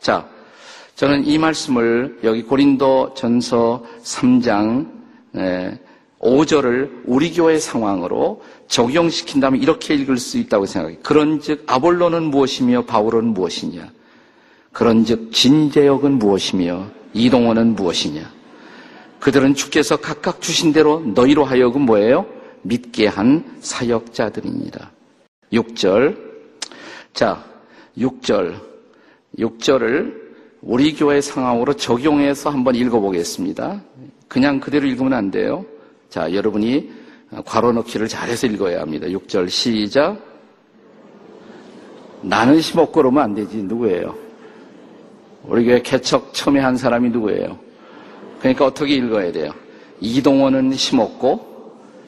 자, 0.00 0.28
저는 0.96 1.24
이 1.24 1.38
말씀을 1.38 2.18
여기 2.24 2.42
고린도 2.42 3.14
전서 3.14 3.84
3장 4.02 4.90
5절을 6.20 7.02
우리 7.04 7.32
교회 7.32 7.58
상황으로 7.58 8.42
적용시킨다면 8.66 9.62
이렇게 9.62 9.94
읽을 9.94 10.18
수 10.18 10.38
있다고 10.38 10.66
생각해요. 10.66 10.98
그런 11.02 11.40
즉 11.40 11.62
아볼로는 11.66 12.24
무엇이며 12.24 12.86
바울은 12.86 13.26
무엇이냐? 13.26 13.90
그런즉 14.78 15.32
진제역은 15.32 16.20
무엇이며 16.20 16.86
이동원은 17.12 17.74
무엇이냐? 17.74 18.30
그들은 19.18 19.54
주께서 19.54 19.96
각각 19.96 20.40
주신 20.40 20.72
대로 20.72 21.00
너희로 21.00 21.44
하여금 21.44 21.82
뭐예요? 21.82 22.26
믿게 22.62 23.08
한 23.08 23.56
사역자들입니다. 23.58 24.92
6절. 25.52 26.16
자, 27.12 27.44
6절. 27.98 28.54
6절을 29.40 30.14
우리 30.62 30.94
교회 30.94 31.20
상황으로 31.20 31.74
적용해서 31.74 32.50
한번 32.50 32.76
읽어보겠습니다. 32.76 33.82
그냥 34.28 34.60
그대로 34.60 34.86
읽으면 34.86 35.12
안 35.12 35.32
돼요. 35.32 35.66
자, 36.08 36.32
여러분이 36.32 36.88
괄호 37.44 37.72
넣기를 37.72 38.06
잘해서 38.06 38.46
읽어야 38.46 38.82
합니다. 38.82 39.08
6절 39.08 39.50
시작. 39.50 40.20
나는 42.22 42.60
심었고 42.60 42.92
그러면 42.92 43.24
안 43.24 43.34
되지. 43.34 43.56
누구예요? 43.64 44.27
우리 45.44 45.64
교회 45.64 45.80
개척 45.80 46.32
처음에 46.34 46.60
한 46.60 46.76
사람이 46.76 47.10
누구예요? 47.10 47.58
그러니까 48.40 48.66
어떻게 48.66 48.94
읽어야 48.94 49.32
돼요? 49.32 49.52
이동원은 50.00 50.74
심었고 50.74 51.48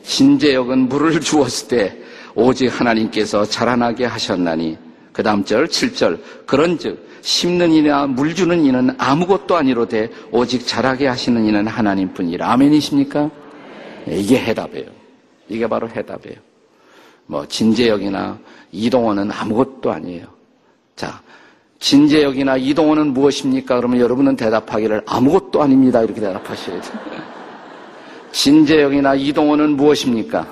신재역은 0.03 0.89
물을 0.89 1.19
주었을 1.21 1.69
때 1.69 1.97
오직 2.35 2.69
하나님께서 2.69 3.45
자라나게 3.45 4.05
하셨나니 4.05 4.79
그 5.13 5.23
다음 5.23 5.45
절 5.45 5.67
7절 5.67 6.21
그런즉 6.47 7.11
심는 7.23 7.73
이나 7.73 8.07
물 8.07 8.35
주는 8.35 8.65
이는 8.65 8.95
아무것도 8.97 9.57
아니로되 9.57 10.11
오직 10.31 10.67
자라게 10.67 11.07
하시는 11.07 11.45
이는 11.45 11.67
하나님뿐이라 11.67 12.51
아멘이십니까? 12.53 13.31
이게 14.07 14.39
해답이에요. 14.39 14.87
이게 15.49 15.67
바로 15.67 15.89
해답이에요. 15.89 16.37
뭐 17.27 17.47
진재역이나 17.47 18.39
이동원은 18.73 19.31
아무것도 19.31 19.91
아니에요. 19.91 20.27
자 20.97 21.21
진재혁이나 21.81 22.59
이동호는 22.59 23.15
무엇입니까? 23.15 23.77
그러면 23.77 24.01
여러분은 24.01 24.37
대답하기를 24.37 25.03
아무것도 25.07 25.63
아닙니다. 25.63 26.03
이렇게 26.03 26.21
대답하셔야 26.21 26.81
돼요. 26.81 26.93
진재혁이나 28.33 29.15
이동호는 29.15 29.77
무엇입니까? 29.77 30.47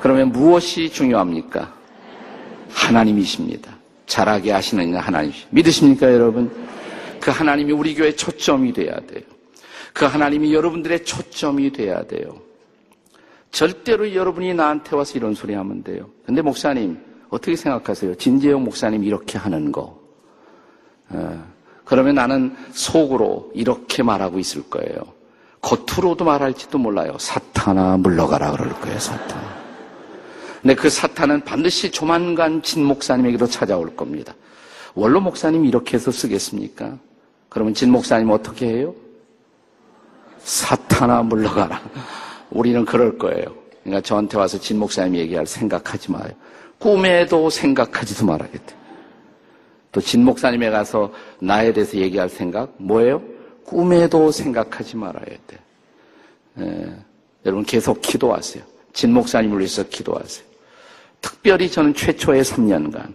그러면 0.00 0.32
무엇이 0.32 0.90
중요합니까? 0.90 1.72
하나님이십니다. 2.70 3.76
잘하게 4.06 4.50
하시는 4.50 4.94
하나님. 4.96 5.32
믿으십니까, 5.50 6.12
여러분? 6.12 6.50
그 7.20 7.30
하나님이 7.30 7.72
우리 7.72 7.94
교회 7.94 8.14
초점이 8.14 8.72
돼야 8.72 8.94
돼요. 9.00 9.22
그 9.92 10.04
하나님이 10.04 10.52
여러분들의 10.52 11.04
초점이 11.04 11.70
돼야 11.72 12.02
돼요. 12.02 12.40
절대로 13.52 14.12
여러분이 14.14 14.54
나한테 14.54 14.96
와서 14.96 15.16
이런 15.16 15.34
소리 15.34 15.54
하면 15.54 15.82
돼요. 15.84 16.08
근데 16.24 16.42
목사님, 16.42 16.98
어떻게 17.30 17.56
생각하세요? 17.56 18.16
진재영 18.16 18.64
목사님 18.64 19.04
이렇게 19.04 19.38
하는 19.38 19.72
거. 19.72 19.98
어, 21.10 21.44
그러면 21.84 22.16
나는 22.16 22.56
속으로 22.72 23.50
이렇게 23.54 24.02
말하고 24.02 24.38
있을 24.38 24.68
거예요. 24.68 24.96
겉으로도 25.62 26.24
말할지도 26.24 26.78
몰라요. 26.78 27.16
사탄아 27.18 27.98
물러가라 27.98 28.52
그럴 28.52 28.70
거예요, 28.80 28.98
사탄. 28.98 29.40
근데 30.62 30.74
그 30.74 30.90
사탄은 30.90 31.42
반드시 31.42 31.90
조만간 31.90 32.62
진 32.62 32.84
목사님에게로 32.84 33.46
찾아올 33.46 33.96
겁니다. 33.96 34.34
원로 34.94 35.20
목사님 35.20 35.64
이렇게 35.64 35.96
해서 35.96 36.10
쓰겠습니까? 36.10 36.98
그러면 37.48 37.74
진 37.74 37.90
목사님 37.90 38.30
어떻게 38.30 38.66
해요? 38.66 38.94
사탄아 40.38 41.22
물러가라. 41.22 41.80
우리는 42.50 42.84
그럴 42.84 43.16
거예요. 43.18 43.54
그러니까 43.82 44.00
저한테 44.02 44.36
와서 44.36 44.58
진 44.58 44.78
목사님 44.78 45.16
얘기할 45.16 45.46
생각하지 45.46 46.10
마요. 46.10 46.30
꿈에도 46.80 47.50
생각하지도 47.50 48.26
말아야돼. 48.26 48.80
또진 49.92 50.24
목사님에 50.24 50.70
가서 50.70 51.12
나에 51.40 51.72
대해서 51.72 51.96
얘기할 51.96 52.28
생각 52.28 52.74
뭐예요? 52.78 53.22
꿈에도 53.64 54.32
생각하지 54.32 54.96
말아야 54.96 55.36
돼. 55.46 55.58
예, 56.60 56.96
여러분 57.44 57.64
계속 57.64 58.00
기도하세요. 58.00 58.64
진 58.92 59.12
목사님을 59.12 59.58
위해서 59.58 59.82
기도하세요. 59.88 60.46
특별히 61.20 61.70
저는 61.70 61.94
최초의 61.94 62.42
3년간 62.42 63.14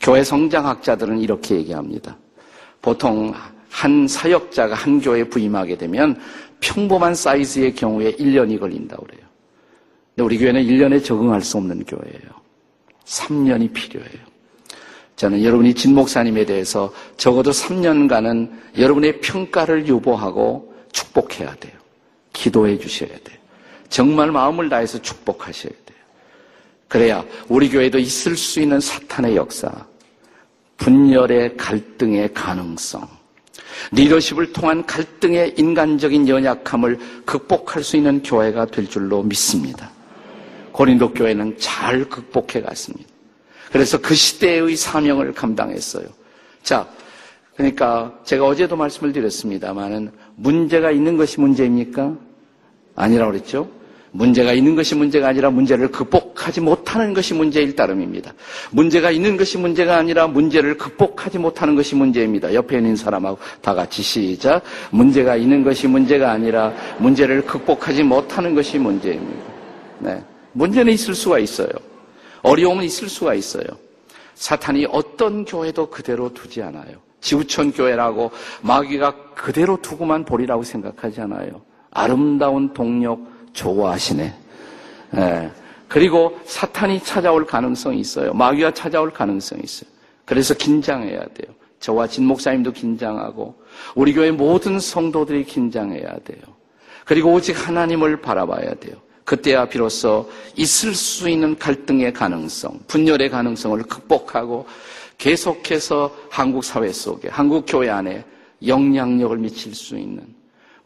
교회 0.00 0.24
성장학자들은 0.24 1.18
이렇게 1.20 1.54
얘기합니다. 1.56 2.16
보통 2.82 3.32
한 3.70 4.08
사역자가 4.08 4.74
한 4.74 5.00
교회에 5.00 5.24
부임하게 5.24 5.78
되면 5.78 6.20
평범한 6.60 7.14
사이즈의 7.14 7.74
경우에 7.74 8.12
1년이 8.12 8.58
걸린다고 8.58 9.04
그래요. 9.04 9.22
근데 10.16 10.24
우리 10.24 10.38
교회는 10.38 10.62
1년에 10.64 11.04
적응할 11.04 11.42
수 11.42 11.58
없는 11.58 11.84
교회예요. 11.84 12.47
3년이 13.08 13.72
필요해요. 13.72 14.28
저는 15.16 15.42
여러분이 15.42 15.74
진 15.74 15.94
목사님에 15.94 16.44
대해서 16.44 16.92
적어도 17.16 17.50
3년간은 17.50 18.50
여러분의 18.78 19.20
평가를 19.20 19.88
유보하고 19.88 20.74
축복해야 20.92 21.54
돼요. 21.56 21.72
기도해 22.32 22.78
주셔야 22.78 23.08
돼요. 23.08 23.38
정말 23.88 24.30
마음을 24.30 24.68
다해서 24.68 25.00
축복하셔야 25.02 25.72
돼요. 25.72 25.98
그래야 26.86 27.24
우리 27.48 27.68
교회도 27.68 27.98
있을 27.98 28.36
수 28.36 28.60
있는 28.60 28.78
사탄의 28.78 29.34
역사, 29.34 29.70
분열의 30.76 31.56
갈등의 31.56 32.32
가능성, 32.32 33.08
리더십을 33.92 34.52
통한 34.52 34.86
갈등의 34.86 35.54
인간적인 35.56 36.28
연약함을 36.28 37.24
극복할 37.24 37.82
수 37.82 37.96
있는 37.96 38.22
교회가 38.22 38.66
될 38.66 38.88
줄로 38.88 39.22
믿습니다. 39.22 39.90
고린도 40.78 41.12
교회는 41.12 41.56
잘 41.58 42.08
극복해 42.08 42.62
갔습니다. 42.62 43.10
그래서 43.72 43.98
그 43.98 44.14
시대의 44.14 44.76
사명을 44.76 45.32
감당했어요. 45.32 46.06
자, 46.62 46.86
그러니까 47.56 48.16
제가 48.22 48.46
어제도 48.46 48.76
말씀을 48.76 49.12
드렸습니다만은 49.12 50.12
문제가 50.36 50.92
있는 50.92 51.16
것이 51.16 51.40
문제입니까? 51.40 52.14
아니라고 52.94 53.32
그랬죠? 53.32 53.68
문제가 54.12 54.52
있는 54.52 54.76
것이 54.76 54.94
문제가 54.94 55.26
아니라 55.26 55.50
문제를 55.50 55.90
극복하지 55.90 56.60
못하는 56.60 57.12
것이 57.12 57.34
문제일 57.34 57.74
따름입니다. 57.74 58.32
문제가 58.70 59.10
있는 59.10 59.36
것이 59.36 59.58
문제가 59.58 59.96
아니라 59.96 60.28
문제를 60.28 60.78
극복하지 60.78 61.38
못하는 61.38 61.74
것이 61.74 61.96
문제입니다. 61.96 62.54
옆에 62.54 62.76
있는 62.76 62.94
사람하고 62.94 63.38
다 63.60 63.74
같이 63.74 64.00
시작. 64.00 64.62
문제가 64.92 65.34
있는 65.34 65.64
것이 65.64 65.88
문제가 65.88 66.30
아니라 66.30 66.72
문제를 67.00 67.42
극복하지 67.42 68.04
못하는 68.04 68.54
것이 68.54 68.78
문제입니다. 68.78 69.42
네. 69.98 70.22
문제는 70.58 70.92
있을 70.92 71.14
수가 71.14 71.38
있어요. 71.38 71.68
어려움은 72.42 72.82
있을 72.84 73.08
수가 73.08 73.34
있어요. 73.34 73.64
사탄이 74.34 74.86
어떤 74.90 75.44
교회도 75.44 75.88
그대로 75.90 76.34
두지 76.34 76.62
않아요. 76.62 76.96
지구촌 77.20 77.72
교회라고 77.72 78.32
마귀가 78.62 79.34
그대로 79.34 79.80
두고만 79.80 80.24
보리라고 80.24 80.64
생각하지 80.64 81.20
않아요. 81.22 81.62
아름다운 81.90 82.74
동력, 82.74 83.20
좋아하시네. 83.52 84.34
예. 85.16 85.50
그리고 85.86 86.38
사탄이 86.44 87.02
찾아올 87.02 87.46
가능성이 87.46 88.00
있어요. 88.00 88.34
마귀가 88.34 88.72
찾아올 88.74 89.10
가능성이 89.10 89.62
있어요. 89.64 89.88
그래서 90.24 90.54
긴장해야 90.54 91.20
돼요. 91.20 91.54
저와 91.80 92.08
진 92.08 92.26
목사님도 92.26 92.72
긴장하고 92.72 93.54
우리 93.94 94.12
교회 94.12 94.32
모든 94.32 94.80
성도들이 94.80 95.44
긴장해야 95.44 96.18
돼요. 96.24 96.42
그리고 97.04 97.32
오직 97.32 97.52
하나님을 97.66 98.20
바라봐야 98.20 98.74
돼요. 98.74 98.96
그때야 99.28 99.66
비로소 99.66 100.30
있을 100.56 100.94
수 100.94 101.28
있는 101.28 101.58
갈등의 101.58 102.14
가능성, 102.14 102.80
분열의 102.86 103.28
가능성을 103.28 103.82
극복하고 103.82 104.66
계속해서 105.18 106.16
한국 106.30 106.64
사회 106.64 106.90
속에, 106.90 107.28
한국 107.28 107.66
교회 107.68 107.90
안에 107.90 108.24
영향력을 108.66 109.36
미칠 109.36 109.74
수 109.74 109.98
있는 109.98 110.22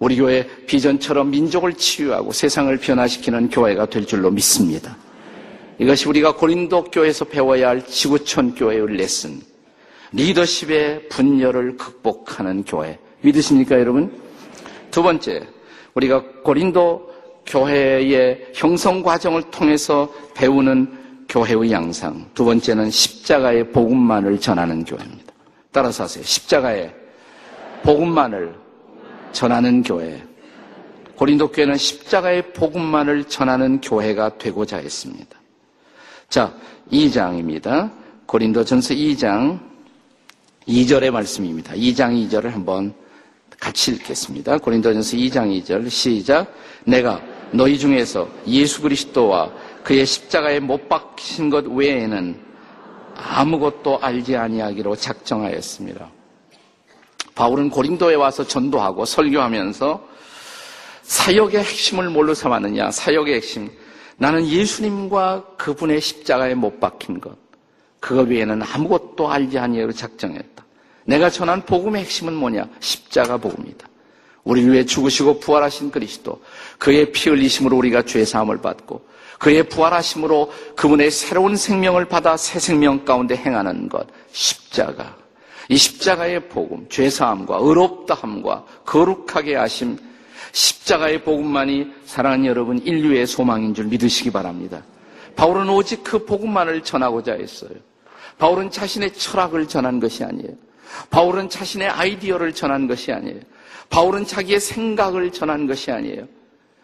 우리 0.00 0.16
교회 0.16 0.44
비전처럼 0.66 1.30
민족을 1.30 1.74
치유하고 1.74 2.32
세상을 2.32 2.76
변화시키는 2.78 3.48
교회가 3.48 3.86
될 3.86 4.06
줄로 4.06 4.28
믿습니다. 4.32 4.96
이것이 5.78 6.08
우리가 6.08 6.34
고린도 6.34 6.84
교회에서 6.90 7.26
배워야 7.26 7.68
할 7.68 7.86
지구촌 7.86 8.56
교회의 8.56 8.96
레슨. 8.96 9.40
리더십의 10.10 11.08
분열을 11.10 11.76
극복하는 11.76 12.64
교회. 12.64 12.98
믿으십니까, 13.20 13.78
여러분? 13.78 14.20
두 14.90 15.04
번째, 15.04 15.46
우리가 15.94 16.24
고린도 16.42 17.11
교회의 17.46 18.52
형성 18.54 19.02
과정을 19.02 19.50
통해서 19.50 20.12
배우는 20.34 21.26
교회의 21.28 21.72
양상. 21.72 22.28
두 22.34 22.44
번째는 22.44 22.90
십자가의 22.90 23.72
복음만을 23.72 24.38
전하는 24.38 24.84
교회입니다. 24.84 25.32
따라서 25.70 26.04
하세요. 26.04 26.22
십자가의 26.22 26.94
복음만을 27.82 28.54
전하는 29.32 29.82
교회. 29.82 30.22
고린도 31.16 31.52
교회는 31.52 31.76
십자가의 31.76 32.52
복음만을 32.52 33.24
전하는 33.24 33.80
교회가 33.80 34.38
되고자 34.38 34.78
했습니다. 34.78 35.38
자, 36.28 36.54
2장입니다. 36.90 37.90
고린도 38.26 38.64
전서 38.64 38.94
2장 38.94 39.60
2절의 40.66 41.10
말씀입니다. 41.10 41.74
2장 41.74 42.28
2절을 42.28 42.50
한번 42.50 42.94
같이 43.58 43.92
읽겠습니다. 43.92 44.58
고린도 44.58 44.92
전서 44.92 45.16
2장 45.16 45.62
2절 45.62 45.88
시작. 45.88 46.52
내가 46.84 47.20
너희 47.52 47.78
중에서 47.78 48.28
예수 48.46 48.82
그리스도와 48.82 49.50
그의 49.84 50.06
십자가에 50.06 50.60
못 50.60 50.88
박힌 50.88 51.50
것 51.50 51.66
외에는 51.66 52.40
아무것도 53.14 54.00
알지 54.00 54.36
아니하기로 54.36 54.96
작정하였습니다. 54.96 56.10
바울은 57.34 57.70
고린도에 57.70 58.14
와서 58.14 58.46
전도하고 58.46 59.04
설교하면서 59.04 60.08
사역의 61.02 61.60
핵심을 61.60 62.10
뭘로 62.10 62.34
삼았느냐? 62.34 62.90
사역의 62.90 63.34
핵심. 63.34 63.70
나는 64.16 64.46
예수님과 64.46 65.56
그분의 65.56 66.00
십자가에 66.00 66.54
못 66.54 66.78
박힌 66.80 67.20
것. 67.20 67.36
그것 68.00 68.28
외에는 68.28 68.62
아무것도 68.62 69.30
알지 69.30 69.58
아니하기로 69.58 69.92
작정했다. 69.92 70.64
내가 71.04 71.30
전한 71.30 71.64
복음의 71.64 72.02
핵심은 72.02 72.34
뭐냐? 72.34 72.68
십자가 72.80 73.36
복음이다. 73.36 73.86
우리 74.44 74.68
위해 74.68 74.84
죽으시고 74.84 75.40
부활하신 75.40 75.90
그리스도, 75.90 76.40
그의 76.78 77.12
피 77.12 77.30
흘리심으로 77.30 77.76
우리가 77.76 78.02
죄 78.02 78.24
사함을 78.24 78.60
받고, 78.60 79.06
그의 79.38 79.68
부활하심으로 79.68 80.52
그분의 80.76 81.10
새로운 81.10 81.56
생명을 81.56 82.04
받아 82.04 82.36
새 82.36 82.58
생명 82.58 83.04
가운데 83.04 83.36
행하는 83.36 83.88
것, 83.88 84.06
십자가. 84.30 85.16
이 85.68 85.76
십자가의 85.76 86.48
복음, 86.48 86.86
죄사함과 86.88 87.58
의롭다함과 87.60 88.64
거룩하게 88.84 89.56
하심, 89.56 89.96
십자가의 90.52 91.22
복음만이 91.22 91.90
사랑하는 92.04 92.46
여러분 92.46 92.78
인류의 92.78 93.26
소망인 93.26 93.74
줄 93.74 93.86
믿으시기 93.86 94.30
바랍니다. 94.30 94.82
바울은 95.34 95.68
오직 95.70 96.04
그 96.04 96.24
복음만을 96.24 96.82
전하고자 96.82 97.34
했어요. 97.34 97.70
바울은 98.38 98.70
자신의 98.70 99.14
철학을 99.14 99.66
전한 99.66 99.98
것이 99.98 100.22
아니에요. 100.24 100.52
바울은 101.10 101.48
자신의 101.48 101.88
아이디어를 101.88 102.52
전한 102.52 102.86
것이 102.86 103.10
아니에요. 103.12 103.40
바울은 103.92 104.24
자기의 104.24 104.58
생각을 104.58 105.30
전한 105.32 105.66
것이 105.66 105.90
아니에요. 105.90 106.26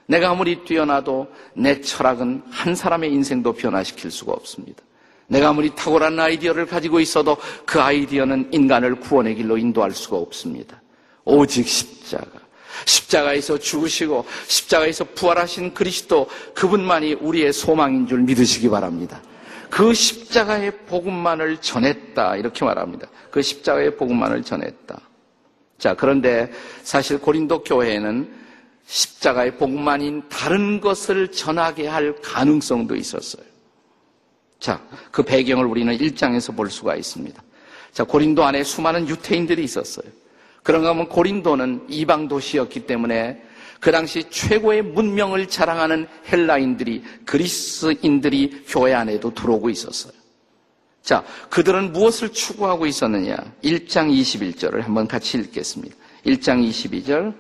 내가 0.06 0.30
아무리 0.30 0.62
뛰어나도 0.64 1.26
내 1.54 1.80
철학은 1.80 2.42
한 2.50 2.74
사람의 2.74 3.10
인생도 3.10 3.54
변화시킬 3.54 4.10
수가 4.10 4.32
없습니다. 4.32 4.82
내가 5.26 5.48
아무리 5.48 5.74
탁월한 5.74 6.20
아이디어를 6.20 6.66
가지고 6.66 7.00
있어도 7.00 7.38
그 7.64 7.80
아이디어는 7.80 8.50
인간을 8.52 8.96
구원의 8.96 9.36
길로 9.36 9.56
인도할 9.56 9.92
수가 9.92 10.18
없습니다. 10.18 10.82
오직 11.24 11.66
십자가. 11.66 12.40
십자가에서 12.84 13.58
죽으시고 13.58 14.26
십자가에서 14.46 15.04
부활하신 15.14 15.72
그리스도 15.72 16.28
그분만이 16.54 17.14
우리의 17.14 17.54
소망인 17.54 18.06
줄 18.06 18.20
믿으시기 18.20 18.68
바랍니다. 18.68 19.22
그 19.70 19.94
십자가의 19.94 20.72
복음만을 20.86 21.56
전했다 21.62 22.36
이렇게 22.36 22.66
말합니다. 22.66 23.08
그 23.30 23.40
십자가의 23.40 23.96
복음만을 23.96 24.42
전했다. 24.42 25.00
자, 25.78 25.94
그런데 25.94 26.50
사실 26.82 27.18
고린도 27.18 27.62
교회에는 27.62 28.28
십자가의 28.86 29.56
복음만인 29.56 30.22
다른 30.28 30.80
것을 30.80 31.30
전하게 31.30 31.86
할 31.86 32.16
가능성도 32.20 32.96
있었어요. 32.96 33.44
자, 34.58 34.82
그 35.12 35.22
배경을 35.22 35.66
우리는 35.66 35.96
1장에서 35.96 36.56
볼 36.56 36.70
수가 36.70 36.96
있습니다. 36.96 37.40
자, 37.92 38.04
고린도 38.04 38.44
안에 38.44 38.64
수많은 38.64 39.08
유태인들이 39.08 39.62
있었어요. 39.62 40.10
그런가 40.62 40.90
하면 40.90 41.08
고린도는 41.08 41.86
이방 41.88 42.28
도시였기 42.28 42.86
때문에 42.86 43.42
그 43.80 43.92
당시 43.92 44.24
최고의 44.28 44.82
문명을 44.82 45.46
자랑하는 45.46 46.08
헬라인들이 46.30 47.04
그리스인들이 47.24 48.64
교회 48.66 48.94
안에도 48.94 49.32
들어오고 49.32 49.70
있었어요. 49.70 50.17
자, 51.08 51.24
그들은 51.48 51.92
무엇을 51.94 52.34
추구하고 52.34 52.84
있었느냐? 52.84 53.34
1장 53.64 54.12
21절을 54.12 54.82
한번 54.82 55.08
같이 55.08 55.38
읽겠습니다. 55.38 55.96
1장 56.26 56.68
22절 56.68 57.32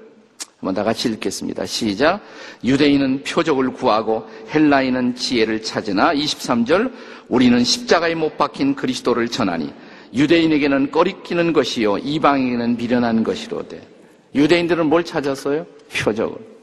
한번 0.58 0.74
다 0.74 0.82
같이 0.82 1.10
읽겠습니다. 1.10 1.66
시작. 1.66 2.22
유대인은 2.64 3.24
표적을 3.24 3.74
구하고 3.74 4.26
헬라인은 4.54 5.16
지혜를 5.16 5.62
찾으나 5.62 6.14
23절 6.14 6.90
우리는 7.28 7.62
십자가에 7.62 8.14
못 8.14 8.38
박힌 8.38 8.74
그리스도를 8.74 9.28
전하니 9.28 9.70
유대인에게는 10.14 10.90
꺼리끼는 10.90 11.52
것이요 11.52 11.98
이방에게는 11.98 12.78
미련한 12.78 13.22
것이로되 13.22 13.86
유대인들은 14.34 14.86
뭘 14.86 15.04
찾았어요? 15.04 15.66
표적을. 15.92 16.57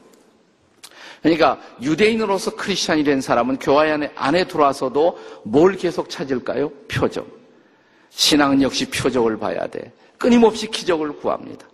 그러니까 1.26 1.58
유대인으로서 1.82 2.54
크리스천이 2.54 3.02
된 3.02 3.20
사람은 3.20 3.58
교회 3.58 3.90
안에, 3.90 4.12
안에 4.14 4.46
들어와서도 4.46 5.18
뭘 5.42 5.76
계속 5.76 6.08
찾을까요? 6.08 6.70
표적. 6.86 7.26
신앙은 8.10 8.62
역시 8.62 8.88
표적을 8.88 9.36
봐야 9.36 9.66
돼. 9.66 9.92
끊임없이 10.18 10.70
기적을 10.70 11.16
구합니다. 11.16 11.66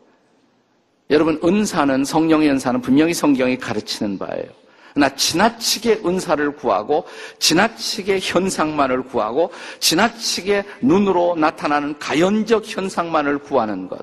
여러분, 1.10 1.38
은사는, 1.44 2.02
성령의 2.02 2.48
은사는 2.48 2.80
분명히 2.80 3.12
성경이 3.12 3.58
가르치는 3.58 4.18
바예요. 4.18 4.46
그러나 4.94 5.14
지나치게 5.14 6.00
은사를 6.02 6.56
구하고, 6.56 7.04
지나치게 7.38 8.20
현상만을 8.22 9.02
구하고, 9.02 9.52
지나치게 9.80 10.64
눈으로 10.80 11.36
나타나는 11.36 11.98
가연적 11.98 12.64
현상만을 12.66 13.40
구하는 13.40 13.86
것. 13.86 13.98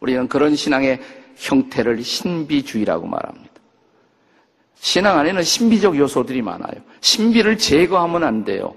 우리는 0.00 0.26
그런 0.26 0.56
신앙의 0.56 1.00
형태를 1.36 2.02
신비주의라고 2.02 3.06
말합니다. 3.06 3.49
신앙 4.80 5.18
안에는 5.18 5.42
신비적 5.42 5.96
요소들이 5.96 6.42
많아요. 6.42 6.72
신비를 7.02 7.58
제거하면 7.58 8.24
안 8.24 8.44
돼요. 8.44 8.74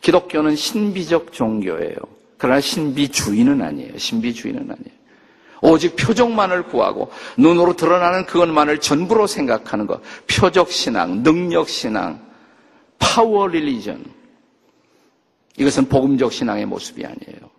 기독교는 0.00 0.56
신비적 0.56 1.32
종교예요. 1.32 1.96
그러나 2.36 2.60
신비주의는 2.60 3.62
아니에요. 3.62 3.96
신비주의는 3.96 4.62
아니에요. 4.62 5.04
오직 5.62 5.96
표적만을 5.96 6.64
구하고 6.64 7.10
눈으로 7.38 7.74
드러나는 7.74 8.26
그것만을 8.26 8.80
전부로 8.80 9.26
생각하는 9.26 9.86
것. 9.86 10.02
표적 10.26 10.70
신앙, 10.70 11.22
능력 11.22 11.68
신앙, 11.68 12.20
파워 12.98 13.46
릴리전. 13.46 14.04
이것은 15.56 15.88
복음적 15.88 16.32
신앙의 16.32 16.66
모습이 16.66 17.04
아니에요. 17.06 17.53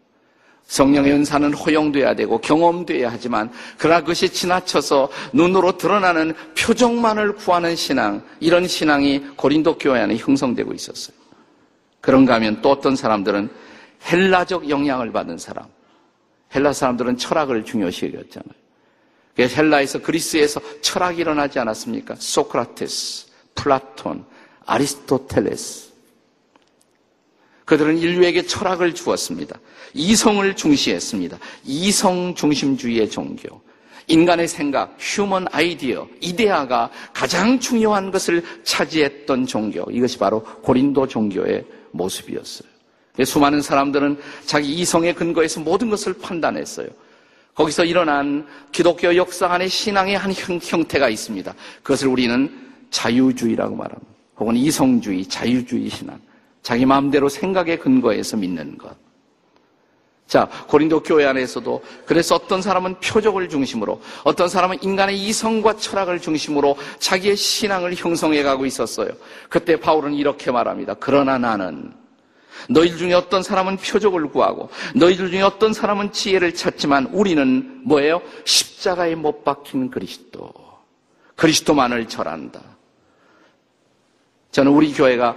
성령의 0.67 1.13
은사는 1.13 1.53
허용돼야 1.53 2.15
되고 2.15 2.39
경험돼야 2.39 3.11
하지만 3.11 3.51
그러나 3.77 4.01
그것이 4.01 4.29
지나쳐서 4.29 5.09
눈으로 5.31 5.77
드러나는 5.77 6.33
표정만을 6.57 7.35
구하는 7.35 7.75
신앙 7.75 8.23
이런 8.39 8.67
신앙이 8.67 9.19
고린도 9.35 9.77
교회 9.77 10.01
안에 10.01 10.17
형성되고 10.17 10.73
있었어요. 10.73 11.15
그런가 12.01 12.35
하면 12.35 12.61
또 12.61 12.71
어떤 12.71 12.95
사람들은 12.95 13.49
헬라적 14.11 14.69
영향을 14.69 15.11
받은 15.11 15.37
사람 15.37 15.65
헬라 16.53 16.73
사람들은 16.73 17.17
철학을 17.17 17.65
중요시 17.65 18.07
여겼잖아요. 18.07 18.65
그래서 19.35 19.55
헬라에서 19.61 20.01
그리스에서 20.01 20.61
철학이 20.81 21.19
일어나지 21.21 21.59
않았습니까? 21.59 22.15
소크라테스, 22.17 23.27
플라톤, 23.55 24.25
아리스토텔레스 24.65 25.84
그들은 27.65 27.97
인류에게 27.97 28.43
철학을 28.43 28.93
주었습니다. 28.93 29.59
이성을 29.93 30.55
중시했습니다. 30.55 31.37
이성 31.65 32.35
중심주의의 32.35 33.09
종교. 33.09 33.61
인간의 34.07 34.47
생각, 34.47 34.95
human 34.99 35.47
idea, 35.51 36.07
이데아가 36.21 36.91
가장 37.11 37.59
중요한 37.59 38.11
것을 38.11 38.43
차지했던 38.63 39.47
종교. 39.47 39.83
이것이 39.89 40.19
바로 40.19 40.43
고린도 40.43 41.07
종교의 41.07 41.65
모습이었어요. 41.91 42.69
수많은 43.25 43.61
사람들은 43.61 44.19
자기 44.45 44.73
이성의 44.73 45.15
근거에서 45.15 45.61
모든 45.61 45.89
것을 45.89 46.13
판단했어요. 46.13 46.87
거기서 47.55 47.85
일어난 47.85 48.45
기독교 48.71 49.15
역사 49.15 49.47
안에 49.47 49.67
신앙의 49.67 50.17
한 50.17 50.33
형 50.61 50.83
태가 50.83 51.09
있습니다. 51.09 51.55
그것을 51.81 52.09
우리는 52.09 52.51
자유주의라고 52.91 53.75
말합니다. 53.75 54.11
혹은 54.37 54.55
이성주의, 54.55 55.25
자유주의 55.25 55.89
신앙. 55.89 56.19
자기 56.65 56.83
마음대로 56.83 57.29
생각의 57.29 57.77
근거에서 57.77 58.37
믿는 58.37 58.75
것. 58.75 58.97
자, 60.25 60.49
고린도 60.67 61.03
교회 61.03 61.23
안에서도 61.27 61.83
그래서 62.07 62.33
어떤 62.33 62.59
사람은 62.59 62.99
표적을 63.01 63.47
중심으로, 63.49 64.01
어떤 64.23 64.49
사람은 64.49 64.81
인간의 64.81 65.15
이성과 65.15 65.77
철학을 65.77 66.19
중심으로 66.19 66.75
자기의 66.97 67.35
신앙을 67.35 67.93
형성해 67.93 68.41
가고 68.41 68.65
있었어요. 68.65 69.09
그때 69.47 69.79
바울은 69.79 70.15
이렇게 70.15 70.49
말합니다. 70.49 70.95
그러나 70.95 71.37
나는 71.37 71.93
너희들 72.67 72.97
중에 72.97 73.13
어떤 73.13 73.43
사람은 73.43 73.77
표적을 73.77 74.29
구하고 74.29 74.69
너희들 74.95 75.29
중에 75.29 75.43
어떤 75.43 75.71
사람은 75.71 76.13
지혜를 76.13 76.55
찾지만 76.55 77.09
우리는 77.11 77.81
뭐예요? 77.83 78.23
십자가에 78.43 79.13
못 79.13 79.43
박힌 79.43 79.91
그리스도. 79.91 80.51
그리스도만을 81.35 82.07
절한다. 82.07 82.59
저는 84.49 84.71
우리 84.71 84.91
교회가 84.93 85.35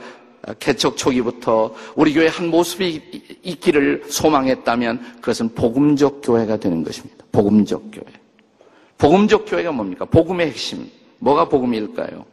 개척 0.54 0.96
초기부터 0.96 1.74
우리 1.94 2.14
교회 2.14 2.28
한 2.28 2.48
모습이 2.48 3.40
있기를 3.42 4.04
소망했다면 4.08 5.16
그것은 5.16 5.54
복음적 5.54 6.20
교회가 6.22 6.58
되는 6.58 6.82
것입니다. 6.82 7.24
복음적 7.32 7.90
교회. 7.92 8.04
복음적 8.98 9.44
교회가 9.46 9.72
뭡니까? 9.72 10.04
복음의 10.04 10.48
핵심. 10.48 10.90
뭐가 11.18 11.48
복음일까요? 11.48 12.24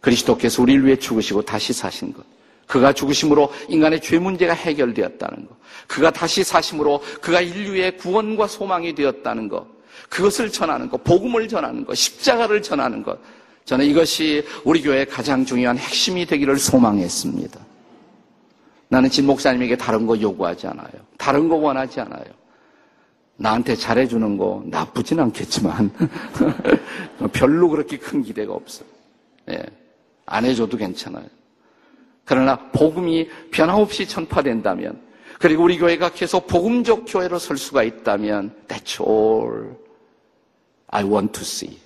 그리스도께서 0.00 0.62
우리를 0.62 0.84
위해 0.84 0.96
죽으시고 0.96 1.42
다시 1.42 1.72
사신 1.72 2.12
것. 2.12 2.24
그가 2.66 2.92
죽으심으로 2.92 3.52
인간의 3.68 4.00
죄 4.00 4.18
문제가 4.18 4.52
해결되었다는 4.52 5.46
것. 5.46 5.56
그가 5.86 6.10
다시 6.10 6.44
사심으로 6.44 7.02
그가 7.20 7.40
인류의 7.40 7.96
구원과 7.98 8.46
소망이 8.46 8.94
되었다는 8.94 9.48
것. 9.48 9.66
그것을 10.08 10.50
전하는 10.50 10.88
것. 10.88 11.02
복음을 11.04 11.48
전하는 11.48 11.84
것. 11.84 11.94
십자가를 11.94 12.62
전하는 12.62 13.02
것. 13.02 13.18
저는 13.64 13.86
이것이 13.86 14.44
우리 14.64 14.82
교회의 14.82 15.06
가장 15.06 15.44
중요한 15.44 15.78
핵심이 15.78 16.26
되기를 16.26 16.58
소망했습니다. 16.58 17.60
나는 18.88 19.10
진 19.10 19.26
목사님에게 19.26 19.76
다른 19.76 20.06
거 20.06 20.20
요구하지 20.20 20.66
않아요. 20.68 20.92
다른 21.16 21.48
거 21.48 21.56
원하지 21.56 22.00
않아요. 22.00 22.24
나한테 23.36 23.74
잘해주는 23.74 24.36
거 24.36 24.62
나쁘진 24.66 25.18
않겠지만 25.18 25.90
별로 27.32 27.68
그렇게 27.68 27.98
큰 27.98 28.22
기대가 28.22 28.52
없어요. 28.52 28.86
예, 29.50 29.64
안 30.26 30.44
해줘도 30.44 30.76
괜찮아요. 30.76 31.26
그러나 32.24 32.56
복음이 32.70 33.28
변함없이 33.50 34.06
전파된다면 34.06 35.00
그리고 35.38 35.64
우리 35.64 35.78
교회가 35.78 36.10
계속 36.10 36.46
복음적 36.46 37.04
교회로 37.08 37.38
설 37.38 37.56
수가 37.56 37.82
있다면 37.82 38.54
That's 38.68 39.04
all 39.04 39.74
I 40.88 41.04
want 41.04 41.32
to 41.32 41.42
see. 41.42 41.83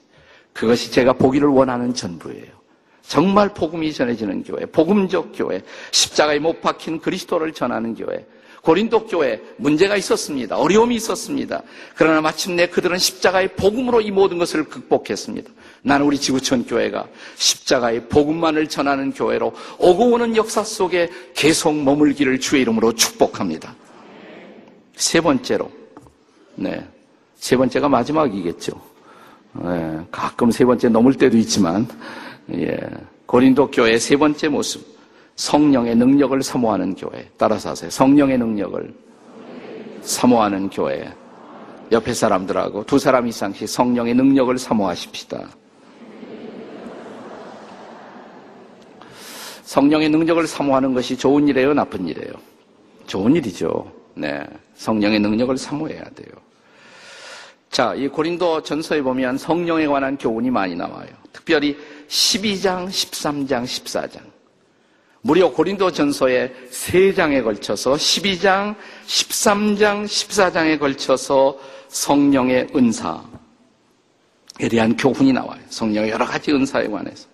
그것이 0.59 0.91
제가 0.91 1.13
보기를 1.13 1.49
원하는 1.49 1.95
전부예요. 1.95 2.59
정말 3.03 3.55
복음이 3.55 3.93
전해지는 3.93 4.43
교회, 4.43 4.67
복음적 4.67 5.31
교회, 5.35 5.63
십자가에 5.93 6.41
못 6.41 6.61
박힌 6.61 6.99
그리스도를 6.99 7.53
전하는 7.53 7.95
교회. 7.95 8.27
고린도 8.63 9.07
교회 9.07 9.41
문제가 9.57 9.97
있었습니다. 9.97 10.59
어려움이 10.59 10.97
있었습니다. 10.97 11.63
그러나 11.95 12.21
마침내 12.21 12.67
그들은 12.67 12.99
십자가의 12.99 13.55
복음으로 13.55 14.01
이 14.01 14.11
모든 14.11 14.37
것을 14.37 14.65
극복했습니다. 14.65 15.49
나는 15.83 16.05
우리 16.05 16.19
지구촌 16.19 16.67
교회가 16.67 17.07
십자가의 17.37 18.09
복음만을 18.09 18.69
전하는 18.69 19.13
교회로 19.13 19.55
오고 19.79 20.11
오는 20.11 20.37
역사 20.37 20.65
속에 20.65 21.09
계속 21.35 21.81
머물기를 21.81 22.41
주의 22.41 22.63
이름으로 22.63 22.93
축복합니다. 22.95 23.77
세 24.97 25.21
번째로, 25.21 25.71
네. 26.57 26.85
세 27.37 27.57
번째가 27.57 27.89
마지막이겠죠. 27.89 28.88
예, 29.65 30.01
가끔 30.11 30.51
세 30.51 30.65
번째 30.65 30.89
넘을 30.89 31.15
때도 31.15 31.37
있지만 31.39 31.87
예, 32.53 32.79
고린도 33.27 33.71
교회의 33.71 33.99
세 33.99 34.17
번째 34.17 34.49
모습 34.49 34.99
성령의 35.37 35.97
능력을 35.97 36.43
사모하는 36.43 36.95
교회 36.95 37.29
따라서 37.37 37.71
하세요. 37.71 37.91
성령의 37.91 38.39
능력을 38.39 38.95
사모하는 40.03 40.71
교회 40.71 41.13
옆에 41.91 42.13
사람들하고 42.13 42.85
두 42.85 42.99
사람 42.99 43.27
이상씩 43.27 43.69
성령의 43.69 44.15
능력을 44.15 44.59
사모하십시다. 44.59 45.49
성령의 49.63 50.09
능력을 50.09 50.47
사모하는 50.47 50.95
것이 50.95 51.17
좋은 51.17 51.47
일이에요, 51.47 51.75
나쁜 51.75 52.07
일이에요? 52.07 52.33
좋은 53.07 53.37
일이죠. 53.37 53.91
네. 54.15 54.43
성령의 54.75 55.21
능력을 55.21 55.57
사모해야 55.57 56.03
돼요. 56.15 56.48
자, 57.71 57.95
이 57.95 58.09
고린도 58.09 58.63
전서에 58.63 59.03
보면 59.03 59.39
성령에 59.39 59.87
관한 59.87 60.17
교훈이 60.17 60.51
많이 60.51 60.75
나와요. 60.75 61.09
특별히 61.33 61.77
12장, 62.09 62.89
13장, 62.89 63.65
14장. 63.65 64.21
무려 65.21 65.51
고린도 65.51 65.93
전서의 65.93 66.55
3장에 66.71 67.43
걸쳐서 67.45 67.95
12장, 67.95 68.75
13장, 69.07 70.05
14장에 70.05 70.79
걸쳐서 70.79 71.59
성령의 71.89 72.69
은사에 72.75 73.21
대한 74.71 74.97
교훈이 74.97 75.33
나와요. 75.33 75.61
성령의 75.69 76.11
여러 76.11 76.25
가지 76.25 76.53
은사에 76.53 76.87
관해서. 76.87 77.27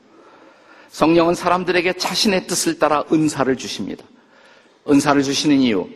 성령은 0.89 1.35
사람들에게 1.35 1.95
자신의 1.95 2.47
뜻을 2.47 2.79
따라 2.79 3.05
은사를 3.13 3.55
주십니다. 3.57 4.05
은사를 4.89 5.23
주시는 5.23 5.59
이유, 5.61 5.89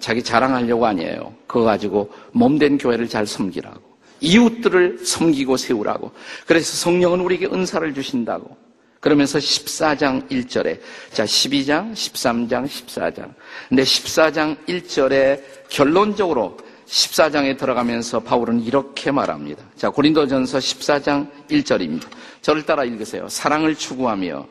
자기 0.00 0.22
자랑하려고 0.22 0.86
아니에요. 0.86 1.34
그거 1.46 1.64
가지고 1.64 2.10
몸된 2.32 2.78
교회를 2.78 3.08
잘 3.08 3.26
섬기라고. 3.26 3.92
이웃들을 4.20 5.04
섬기고 5.04 5.56
세우라고. 5.56 6.12
그래서 6.46 6.76
성령은 6.76 7.20
우리에게 7.20 7.46
은사를 7.46 7.92
주신다고. 7.92 8.56
그러면서 9.00 9.40
14장 9.40 10.28
1절에, 10.30 10.78
자, 11.10 11.24
12장, 11.24 11.92
13장, 11.92 12.68
14장. 12.68 13.34
근데 13.68 13.82
14장 13.82 14.56
1절에 14.68 15.40
결론적으로 15.68 16.56
14장에 16.86 17.58
들어가면서 17.58 18.20
바울은 18.20 18.60
이렇게 18.60 19.10
말합니다. 19.10 19.64
자, 19.74 19.90
고린도전서 19.90 20.58
14장 20.58 21.28
1절입니다. 21.50 22.06
저를 22.42 22.64
따라 22.64 22.84
읽으세요. 22.84 23.28
사랑을 23.28 23.74
추구하며, 23.74 24.46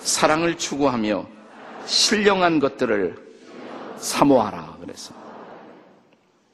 사랑을 0.00 0.58
추구하며, 0.58 1.26
신령한 1.86 2.60
것들을 2.60 3.23
사모하라 4.04 4.76
그랬습니다. 4.80 5.24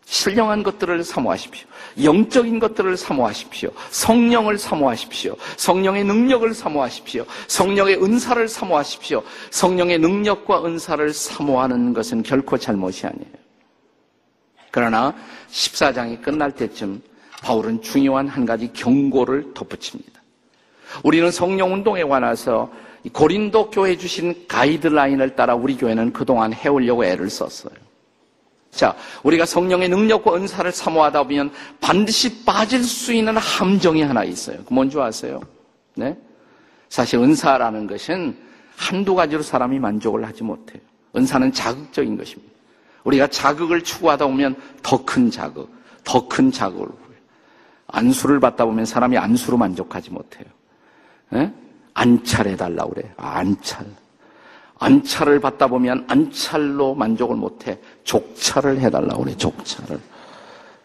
신령한 0.05 0.65
것들을 0.65 1.05
사모하십시오. 1.05 1.69
영적인 2.03 2.59
것들을 2.59 2.97
사모하십시오. 2.97 3.71
성령을 3.91 4.59
사모하십시오. 4.59 5.37
성령의 5.57 6.05
능력을 6.05 6.53
사모하십시오. 6.53 7.25
성령의 7.47 8.03
은사를 8.03 8.49
사모하십시오. 8.49 9.23
성령의 9.51 9.99
능력과 10.01 10.65
은사를 10.65 11.13
사모하는 11.13 11.95
것은 11.95 12.25
결코 12.25 12.59
잘못이 12.59 13.07
아니에요. 13.07 13.41
그러나 14.73 15.15
14장이 15.51 16.23
끝날 16.23 16.53
때쯤 16.53 17.03
바울은 17.43 17.81
중요한 17.81 18.27
한 18.27 18.45
가지 18.45 18.73
경고를 18.73 19.55
덧붙입니다. 19.55 20.21
우리는 21.05 21.31
성령 21.31 21.73
운동에 21.73 22.03
관해서 22.03 22.71
고린도 23.09 23.71
교회 23.71 23.97
주신 23.97 24.47
가이드라인을 24.47 25.35
따라 25.37 25.55
우리 25.55 25.77
교회는 25.77 26.13
그동안 26.13 26.53
해오려고 26.53 27.05
애를 27.05 27.31
썼어요. 27.31 27.73
자, 28.71 28.95
우리가 29.23 29.47
성령의 29.47 29.89
능력과 29.89 30.35
은사를 30.37 30.71
사모하다 30.71 31.25
보면 31.25 31.51
반드시 31.81 32.45
빠질 32.45 32.85
수 32.85 33.13
있는 33.13 33.37
함정이 33.37 34.03
하나 34.03 34.23
있어요. 34.23 34.59
그 34.65 34.73
뭔지 34.73 35.01
아세요? 35.01 35.41
네? 35.95 36.17
사실 36.89 37.19
은사라는 37.19 37.87
것은 37.87 38.37
한두 38.77 39.15
가지로 39.15 39.43
사람이 39.43 39.79
만족을 39.79 40.27
하지 40.27 40.43
못해요. 40.43 40.81
은사는 41.17 41.53
자극적인 41.53 42.17
것입니다. 42.17 42.53
우리가 43.05 43.27
자극을 43.27 43.83
추구하다 43.83 44.27
보면 44.27 44.57
더 44.83 45.05
큰 45.05 45.31
자극, 45.31 45.69
더 46.05 46.29
큰 46.29 46.53
자극을 46.53 46.89
안수를 47.89 48.41
받다 48.41 48.65
보면 48.65 48.85
사람이 48.85 49.17
안수로 49.19 49.57
만족하지 49.57 50.11
못해요. 50.11 50.45
네? 51.31 51.53
안찰해 52.01 52.57
달라고 52.57 52.95
그래. 52.95 53.13
안찰. 53.19 53.85
안찰을 54.79 55.39
받다 55.41 55.67
보면 55.67 56.07
안찰로 56.09 56.95
만족을 56.95 57.37
못 57.37 57.67
해 57.67 57.79
족찰을 58.05 58.81
해 58.81 58.89
달라고 58.89 59.25
그래, 59.25 59.37
족찰을. 59.37 60.01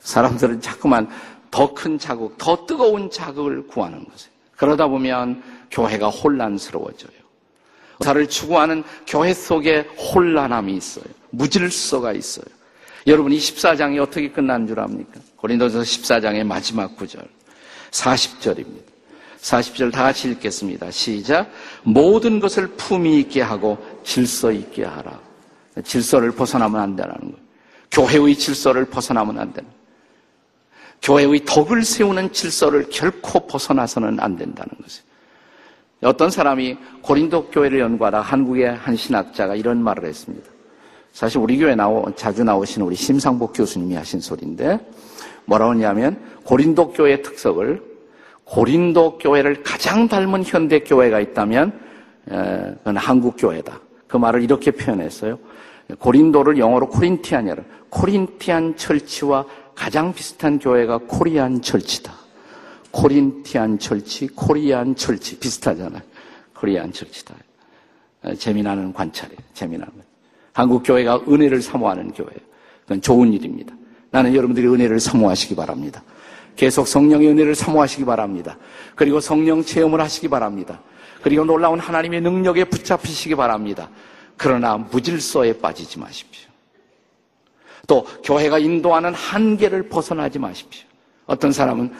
사람들은 0.01 0.59
자꾸만 0.59 1.09
더 1.49 1.73
큰 1.73 1.97
자극, 1.97 2.37
더 2.37 2.65
뜨거운 2.65 3.09
자극을 3.09 3.65
구하는 3.67 4.03
거죠. 4.03 4.29
그러다 4.57 4.87
보면 4.87 5.41
교회가 5.71 6.09
혼란스러워져요. 6.09 7.15
사를 8.01 8.27
추구하는 8.27 8.83
교회 9.07 9.33
속에 9.33 9.81
혼란함이 10.13 10.73
있어요. 10.75 11.05
무질서가 11.29 12.11
있어요. 12.11 12.45
여러분 13.07 13.31
이 13.31 13.37
14장이 13.37 14.01
어떻게 14.01 14.29
끝난 14.29 14.67
줄 14.67 14.81
압니까? 14.81 15.21
고린도서 15.37 15.79
14장의 15.79 16.43
마지막 16.43 16.97
구절. 16.97 17.25
40절입니다. 17.91 18.94
40절 19.45 19.91
다 19.91 20.03
같이 20.03 20.29
읽겠습니다. 20.31 20.89
시작. 20.89 21.51
모든 21.83 22.39
것을 22.39 22.67
품위 22.69 23.19
있게 23.19 23.41
하고 23.41 23.77
질서 24.03 24.51
있게 24.51 24.83
하라. 24.83 25.19
질서를 25.83 26.31
벗어나면 26.31 26.81
안 26.81 26.95
되라는 26.95 27.19
거예요. 27.19 27.45
교회의 27.91 28.35
질서를 28.35 28.85
벗어나면 28.85 29.37
안 29.37 29.53
거예요. 29.53 29.75
교회의 31.01 31.45
덕을 31.45 31.83
세우는 31.83 32.33
질서를 32.33 32.87
결코 32.89 33.45
벗어나서는 33.45 34.19
안 34.19 34.35
된다는 34.35 34.71
것이에요. 34.81 35.05
어떤 36.03 36.31
사람이 36.31 36.77
고린도 37.03 37.49
교회를 37.49 37.79
연구하다 37.79 38.21
한국의 38.21 38.75
한 38.75 38.95
신학자가 38.95 39.55
이런 39.55 39.83
말을 39.83 40.05
했습니다. 40.05 40.49
사실 41.13 41.37
우리 41.37 41.57
교회 41.57 41.75
나오, 41.75 42.11
자주 42.15 42.43
나오시는 42.43 42.87
우리 42.87 42.95
심상복 42.95 43.53
교수님이 43.53 43.95
하신 43.95 44.19
소리인데 44.19 44.79
뭐라고 45.45 45.71
하냐면 45.71 46.19
고린도 46.43 46.93
교회의 46.93 47.21
특성을 47.21 47.94
고린도 48.45 49.17
교회를 49.17 49.63
가장 49.63 50.07
닮은 50.07 50.43
현대 50.43 50.79
교회가 50.79 51.19
있다면 51.19 51.79
그건 52.25 52.97
한국 52.97 53.35
교회다. 53.37 53.79
그 54.07 54.17
말을 54.17 54.43
이렇게 54.43 54.71
표현했어요. 54.71 55.37
고린도를 55.99 56.57
영어로 56.57 56.89
코린티안이라 56.89 57.63
코린티안 57.89 58.77
철치와 58.77 59.45
가장 59.75 60.13
비슷한 60.13 60.57
교회가 60.57 60.99
코리안 61.07 61.61
철치다. 61.61 62.13
코린티안 62.91 63.77
철치, 63.77 64.27
코리안 64.27 64.95
철치 64.95 65.39
비슷하잖아요. 65.39 66.01
코리안 66.55 66.93
철치다. 66.93 67.35
재미나는 68.37 68.93
관찰이에요. 68.93 69.37
재미나는 69.53 69.93
거. 69.93 69.99
한국 70.53 70.83
교회가 70.83 71.21
은혜를 71.27 71.61
사모하는 71.61 72.13
교회예요. 72.13 72.39
그건 72.83 73.01
좋은 73.01 73.33
일입니다. 73.33 73.75
나는 74.11 74.33
여러분들이 74.33 74.67
은혜를 74.67 74.99
사모하시기 74.99 75.55
바랍니다. 75.55 76.01
계속 76.55 76.87
성령의 76.87 77.29
은혜를 77.29 77.55
사모하시기 77.55 78.05
바랍니다. 78.05 78.57
그리고 78.95 79.19
성령 79.19 79.63
체험을 79.63 79.99
하시기 80.01 80.27
바랍니다. 80.27 80.81
그리고 81.21 81.43
놀라운 81.43 81.79
하나님의 81.79 82.21
능력에 82.21 82.65
붙잡히시기 82.65 83.35
바랍니다. 83.35 83.89
그러나 84.37 84.77
무질서에 84.77 85.53
빠지지 85.59 85.99
마십시오. 85.99 86.49
또 87.87 88.05
교회가 88.23 88.59
인도하는 88.59 89.13
한계를 89.13 89.89
벗어나지 89.89 90.39
마십시오. 90.39 90.87
어떤 91.25 91.51
사람은 91.51 91.91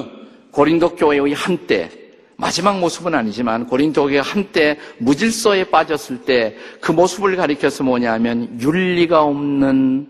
고린도 0.52 0.96
교회의 0.96 1.32
한때 1.34 1.90
마지막 2.36 2.78
모습은 2.78 3.14
아니지만 3.14 3.66
고린도 3.66 4.04
교회가 4.04 4.22
한때 4.22 4.78
무질서에 4.98 5.64
빠졌을 5.64 6.22
때 6.22 6.56
그 6.80 6.92
모습을 6.92 7.36
가리켜서 7.36 7.82
뭐냐면 7.84 8.60
윤리가 8.60 9.22
없는 9.22 10.08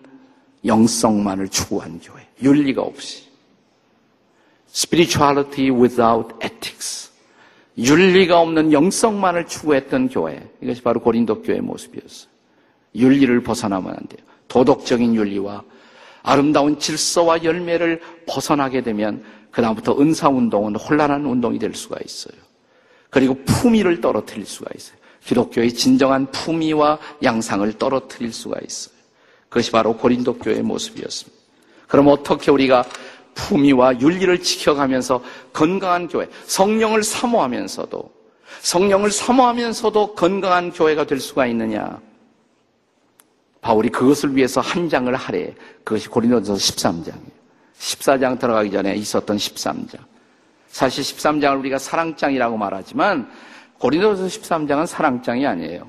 영성만을 0.65 1.49
추구한 1.49 2.01
교회. 2.01 2.27
윤리가 2.43 2.83
없이. 2.83 3.28
Spirituality 4.73 5.71
without 5.71 6.35
ethics. 6.45 7.11
윤리가 7.79 8.41
없는 8.41 8.73
영성만을 8.73 9.47
추구했던 9.47 10.09
교회. 10.09 10.49
이것이 10.61 10.83
바로 10.83 11.01
고린도 11.01 11.43
교회의 11.43 11.61
모습이었어요. 11.61 12.29
윤리를 12.95 13.43
벗어나면 13.43 13.91
안 13.91 14.09
돼요. 14.09 14.27
도덕적인 14.49 15.15
윤리와 15.15 15.63
아름다운 16.23 16.79
질서와 16.79 17.45
열매를 17.45 18.01
벗어나게 18.27 18.83
되면 18.83 19.23
그다음부터 19.51 20.01
은사 20.01 20.29
운동은 20.29 20.77
혼란한 20.77 21.25
운동이 21.25 21.59
될 21.59 21.75
수가 21.75 21.97
있어요. 22.05 22.35
그리고 23.11 23.35
품위를 23.45 24.01
떨어뜨릴 24.01 24.45
수가 24.45 24.71
있어요. 24.77 24.99
기독교의 25.25 25.73
진정한 25.73 26.31
품위와 26.31 26.99
양상을 27.23 27.71
떨어뜨릴 27.75 28.33
수가 28.33 28.59
있어요. 28.67 28.95
그것이 29.49 29.71
바로 29.71 29.97
고린도 29.97 30.39
교회의 30.39 30.63
모습이었습니다. 30.63 31.39
그럼 31.87 32.09
어떻게 32.09 32.51
우리가 32.51 32.85
품위와 33.39 34.01
윤리를 34.01 34.43
지켜가면서 34.43 35.23
건강한 35.53 36.09
교회, 36.09 36.29
성령을 36.47 37.05
사모하면서도 37.05 38.19
성령을 38.63 39.13
사모하면서도 39.13 40.15
건강한 40.15 40.73
교회가 40.73 41.07
될 41.07 41.21
수가 41.21 41.47
있느냐? 41.47 42.01
바울이 43.61 43.89
그것을 43.91 44.35
위해서 44.37 44.61
한 44.61 44.89
장을 44.89 45.15
하래. 45.15 45.55
그것이 45.85 46.09
고린도서 46.09 46.55
13장이에요. 46.55 47.39
14장 47.79 48.39
들어가기 48.39 48.71
전에 48.71 48.95
있었던 48.97 49.37
13장. 49.37 49.99
사실 50.69 51.05
13장을 51.05 51.59
우리가 51.61 51.79
사랑장이라고 51.79 52.57
말하지만 52.57 53.31
고린도서 53.79 54.27
13장은 54.27 54.87
사랑장이 54.87 55.47
아니에요. 55.47 55.89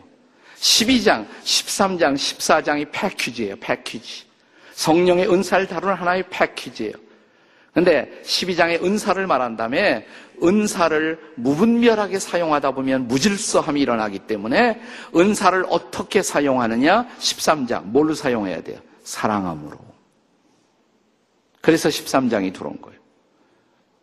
12장, 0.57 1.25
13장, 1.43 2.13
14장이 2.13 2.91
패키지예요. 2.91 3.55
패키지. 3.59 4.25
성령의 4.73 5.31
은사를 5.31 5.67
다루는 5.67 5.95
하나의 5.95 6.23
패키지예요. 6.29 7.08
근데 7.79 8.11
12장의 8.25 8.83
은사를 8.83 9.25
말한 9.25 9.55
다음에 9.55 10.05
은사를 10.43 11.17
무분별하게 11.35 12.19
사용하다 12.19 12.71
보면 12.71 13.07
무질서함이 13.07 13.79
일어나기 13.79 14.19
때문에 14.19 14.81
은사를 15.15 15.65
어떻게 15.69 16.21
사용하느냐? 16.21 17.07
13장. 17.19 17.83
뭘로 17.85 18.13
사용해야 18.13 18.61
돼요? 18.63 18.79
사랑함으로. 19.03 19.77
그래서 21.61 21.87
13장이 21.87 22.53
들어온 22.53 22.81
거예요. 22.81 22.99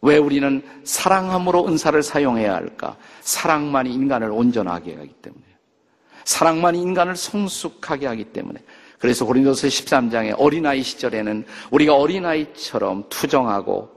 왜 0.00 0.16
우리는 0.16 0.62
사랑함으로 0.84 1.68
은사를 1.68 2.02
사용해야 2.02 2.54
할까? 2.54 2.96
사랑만이 3.20 3.92
인간을 3.92 4.30
온전하게 4.30 4.94
하기 4.94 5.12
때문에. 5.20 5.44
사랑만이 6.24 6.80
인간을 6.80 7.14
성숙하게 7.14 8.06
하기 8.06 8.24
때문에. 8.24 8.58
그래서 8.98 9.24
고린도서 9.24 9.68
13장에 9.68 10.34
어린아이 10.38 10.82
시절에는 10.82 11.44
우리가 11.70 11.94
어린아이처럼 11.94 13.04
투정하고 13.08 13.90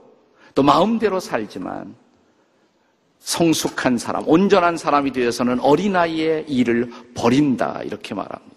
또 0.54 0.62
마음대로 0.62 1.20
살지만 1.20 1.94
성숙한 3.20 3.98
사람, 3.98 4.26
온전한 4.26 4.76
사람이 4.76 5.12
되어서는 5.12 5.60
어린아이의 5.60 6.46
일을 6.48 6.90
버린다. 7.14 7.82
이렇게 7.84 8.14
말합니다. 8.14 8.50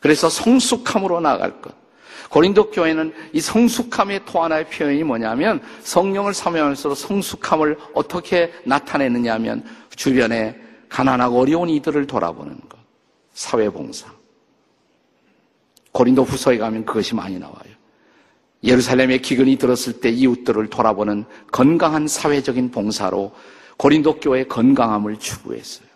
그래서 0.00 0.28
성숙함으로 0.28 1.20
나아갈 1.20 1.60
것. 1.60 1.74
고린도 2.30 2.70
교회는 2.70 3.12
이 3.32 3.40
성숙함의 3.40 4.22
또 4.24 4.42
하나의 4.42 4.68
표현이 4.70 5.04
뭐냐면 5.04 5.60
성령을 5.82 6.32
사모하면서 6.32 6.94
성숙함을 6.94 7.76
어떻게 7.92 8.52
나타내느냐 8.64 9.34
하면 9.34 9.64
주변에 9.94 10.58
가난하고 10.88 11.40
어려운 11.40 11.68
이들을 11.68 12.06
돌아보는 12.06 12.58
것. 12.68 12.78
사회봉사. 13.34 14.21
고린도 15.92 16.24
후서에 16.24 16.58
가면 16.58 16.84
그것이 16.84 17.14
많이 17.14 17.38
나와요. 17.38 17.72
예루살렘에 18.64 19.18
기근이 19.18 19.56
들었을 19.56 20.00
때 20.00 20.08
이웃들을 20.08 20.68
돌아보는 20.68 21.24
건강한 21.50 22.06
사회적인 22.06 22.70
봉사로 22.70 23.32
고린도 23.76 24.20
교회의 24.20 24.48
건강함을 24.48 25.18
추구했어요. 25.18 25.86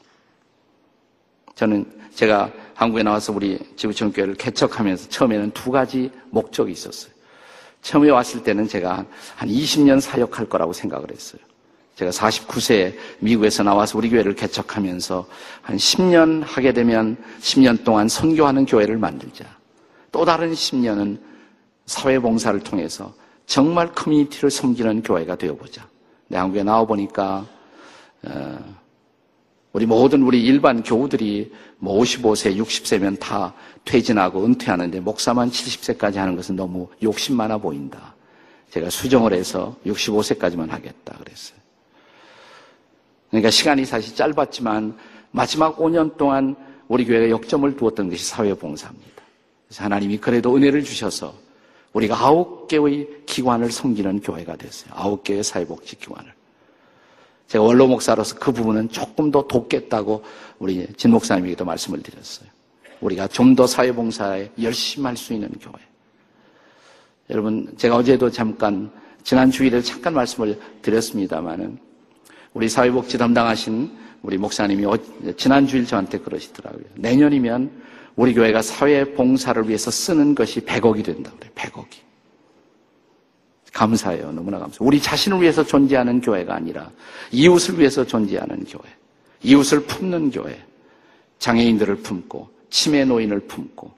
저는 1.54 1.86
제가 2.14 2.52
한국에 2.74 3.02
나와서 3.02 3.32
우리 3.32 3.58
지구촌 3.76 4.12
교회를 4.12 4.34
개척하면서 4.34 5.08
처음에는 5.08 5.52
두 5.52 5.70
가지 5.70 6.10
목적이 6.30 6.72
있었어요. 6.72 7.12
처음에 7.82 8.10
왔을 8.10 8.42
때는 8.42 8.66
제가 8.66 9.06
한 9.36 9.48
20년 9.48 10.00
사역할 10.00 10.48
거라고 10.48 10.72
생각을 10.72 11.10
했어요. 11.10 11.40
제가 11.94 12.10
49세에 12.10 12.94
미국에서 13.20 13.62
나와서 13.62 13.96
우리 13.96 14.10
교회를 14.10 14.34
개척하면서 14.34 15.26
한 15.62 15.76
10년 15.76 16.42
하게 16.44 16.72
되면 16.72 17.16
10년 17.40 17.84
동안 17.84 18.08
선교하는 18.08 18.66
교회를 18.66 18.98
만들자. 18.98 19.55
또 20.16 20.24
다른 20.24 20.54
10년은 20.54 21.18
사회봉사를 21.84 22.60
통해서 22.60 23.12
정말 23.44 23.92
커뮤니티를 23.92 24.50
섬기는 24.50 25.02
교회가 25.02 25.36
되어보자. 25.36 25.86
내 26.28 26.38
한국에 26.38 26.62
나와보니까 26.62 27.46
어, 28.22 28.76
우리 29.74 29.84
모든 29.84 30.22
우리 30.22 30.42
일반 30.42 30.82
교우들이 30.82 31.52
뭐 31.76 32.00
55세, 32.00 32.56
60세면 32.56 33.20
다 33.20 33.52
퇴진하고 33.84 34.42
은퇴하는데 34.46 35.00
목사만 35.00 35.50
70세까지 35.50 36.14
하는 36.14 36.34
것은 36.34 36.56
너무 36.56 36.88
욕심 37.02 37.36
많아 37.36 37.58
보인다. 37.58 38.14
제가 38.70 38.88
수정을 38.88 39.34
해서 39.34 39.76
65세까지만 39.84 40.70
하겠다 40.70 41.18
그랬어요. 41.18 41.58
그러니까 43.28 43.50
시간이 43.50 43.84
사실 43.84 44.16
짧았지만 44.16 44.96
마지막 45.30 45.76
5년 45.76 46.16
동안 46.16 46.56
우리 46.88 47.04
교회가 47.04 47.28
역점을 47.28 47.76
두었던 47.76 48.08
것이 48.08 48.24
사회봉사입니다. 48.24 49.15
하나님이 49.74 50.18
그래도 50.18 50.56
은혜를 50.56 50.84
주셔서 50.84 51.34
우리가 51.92 52.16
아홉 52.18 52.68
개의 52.68 53.08
기관을 53.26 53.70
섬기는 53.72 54.20
교회가 54.20 54.56
됐어요. 54.56 54.92
아홉 54.94 55.24
개의 55.24 55.42
사회복지 55.42 55.96
기관을. 55.96 56.32
제가 57.48 57.64
원로 57.64 57.86
목사로서 57.86 58.36
그 58.38 58.52
부분은 58.52 58.90
조금 58.90 59.30
더 59.30 59.46
돕겠다고 59.46 60.22
우리 60.58 60.86
진 60.96 61.10
목사님에게도 61.12 61.64
말씀을 61.64 62.02
드렸어요. 62.02 62.48
우리가 63.00 63.28
좀 63.28 63.54
더 63.54 63.66
사회봉사에 63.66 64.50
열심히 64.62 65.06
할 65.06 65.16
수 65.16 65.32
있는 65.32 65.48
교회. 65.60 65.74
여러분, 67.30 67.72
제가 67.76 67.96
어제도 67.96 68.30
잠깐, 68.30 68.90
지난 69.24 69.50
주일에 69.50 69.80
잠깐 69.82 70.14
말씀을 70.14 70.58
드렸습니다만은, 70.82 71.78
우리 72.54 72.68
사회복지 72.68 73.18
담당하신 73.18 73.90
우리 74.22 74.38
목사님이 74.38 74.86
어, 74.86 74.96
지난 75.36 75.66
주일 75.66 75.86
저한테 75.86 76.18
그러시더라고요. 76.18 76.84
내년이면 76.94 77.70
우리 78.16 78.32
교회가 78.32 78.62
사회 78.62 79.04
봉사를 79.14 79.68
위해서 79.68 79.90
쓰는 79.90 80.34
것이 80.34 80.60
100억이 80.60 81.04
된다 81.04 81.30
그래요. 81.38 81.52
100억이. 81.54 82.06
감사해요. 83.72 84.32
너무나 84.32 84.58
감사해요. 84.58 84.78
우리 84.80 85.00
자신을 85.00 85.42
위해서 85.42 85.62
존재하는 85.62 86.22
교회가 86.22 86.54
아니라 86.54 86.90
이웃을 87.30 87.78
위해서 87.78 88.04
존재하는 88.04 88.64
교회. 88.64 88.90
이웃을 89.42 89.80
품는 89.82 90.30
교회. 90.30 90.58
장애인들을 91.38 91.96
품고 91.96 92.48
치매 92.70 93.04
노인을 93.04 93.40
품고 93.40 93.92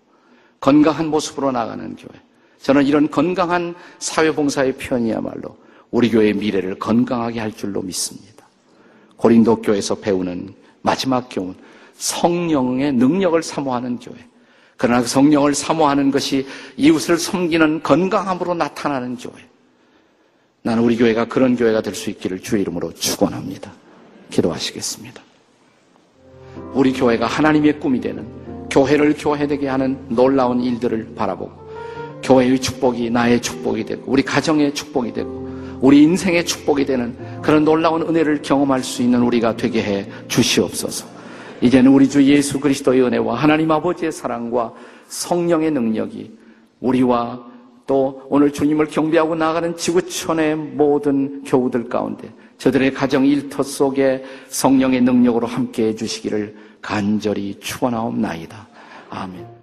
건강한 0.58 1.06
모습으로 1.06 1.52
나가는 1.52 1.94
교회. 1.94 2.20
저는 2.60 2.84
이런 2.86 3.08
건강한 3.08 3.76
사회 4.00 4.32
봉사의 4.32 4.74
표현이야말로 4.74 5.56
우리 5.92 6.10
교회의 6.10 6.34
미래를 6.34 6.78
건강하게 6.80 7.38
할 7.38 7.52
줄로 7.52 7.80
믿습니다. 7.82 8.46
고린도 9.16 9.62
교회에서 9.62 9.94
배우는 9.96 10.54
마지막 10.82 11.28
교훈, 11.30 11.54
성령의 11.98 12.92
능력을 12.94 13.42
사모하는 13.42 13.98
교회. 13.98 14.16
그러나 14.76 15.02
그 15.02 15.08
성령을 15.08 15.54
사모하는 15.54 16.10
것이 16.10 16.46
이웃을 16.76 17.18
섬기는 17.18 17.82
건강함으로 17.82 18.54
나타나는 18.54 19.16
교회. 19.16 19.34
나는 20.62 20.82
우리 20.82 20.96
교회가 20.96 21.26
그런 21.26 21.56
교회가 21.56 21.82
될 21.82 21.94
수 21.94 22.10
있기를 22.10 22.40
주의 22.40 22.62
이름으로 22.62 22.92
축원합니다. 22.94 23.72
기도하시겠습니다. 24.30 25.20
우리 26.72 26.92
교회가 26.92 27.26
하나님의 27.26 27.80
꿈이 27.80 28.00
되는 28.00 28.26
교회를 28.70 29.14
교회되게 29.18 29.66
하는 29.68 29.98
놀라운 30.08 30.62
일들을 30.62 31.14
바라보고 31.16 31.68
교회의 32.22 32.60
축복이 32.60 33.10
나의 33.10 33.40
축복이 33.40 33.84
되고 33.84 34.02
우리 34.06 34.22
가정의 34.22 34.74
축복이 34.74 35.12
되고 35.12 35.48
우리 35.80 36.02
인생의 36.02 36.44
축복이 36.44 36.84
되는 36.84 37.16
그런 37.40 37.64
놀라운 37.64 38.02
은혜를 38.02 38.42
경험할 38.42 38.82
수 38.82 39.02
있는 39.02 39.22
우리가 39.22 39.56
되게 39.56 39.82
해 39.82 40.08
주시옵소서. 40.28 41.17
이제는 41.60 41.90
우리 41.92 42.08
주 42.08 42.22
예수 42.24 42.60
그리스도의 42.60 43.02
은혜와 43.02 43.34
하나님 43.34 43.70
아버지의 43.70 44.12
사랑과 44.12 44.72
성령의 45.08 45.70
능력이 45.70 46.36
우리와 46.80 47.46
또 47.86 48.22
오늘 48.28 48.52
주님을 48.52 48.86
경배하고 48.86 49.34
나가는 49.34 49.74
지구촌의 49.76 50.56
모든 50.56 51.42
교우들 51.44 51.88
가운데 51.88 52.30
저들의 52.58 52.92
가정 52.92 53.24
일터 53.24 53.62
속에 53.62 54.24
성령의 54.48 55.00
능력으로 55.00 55.46
함께 55.46 55.88
해 55.88 55.94
주시기를 55.94 56.54
간절히 56.82 57.58
축원하옵나이다. 57.58 58.68
아멘. 59.10 59.57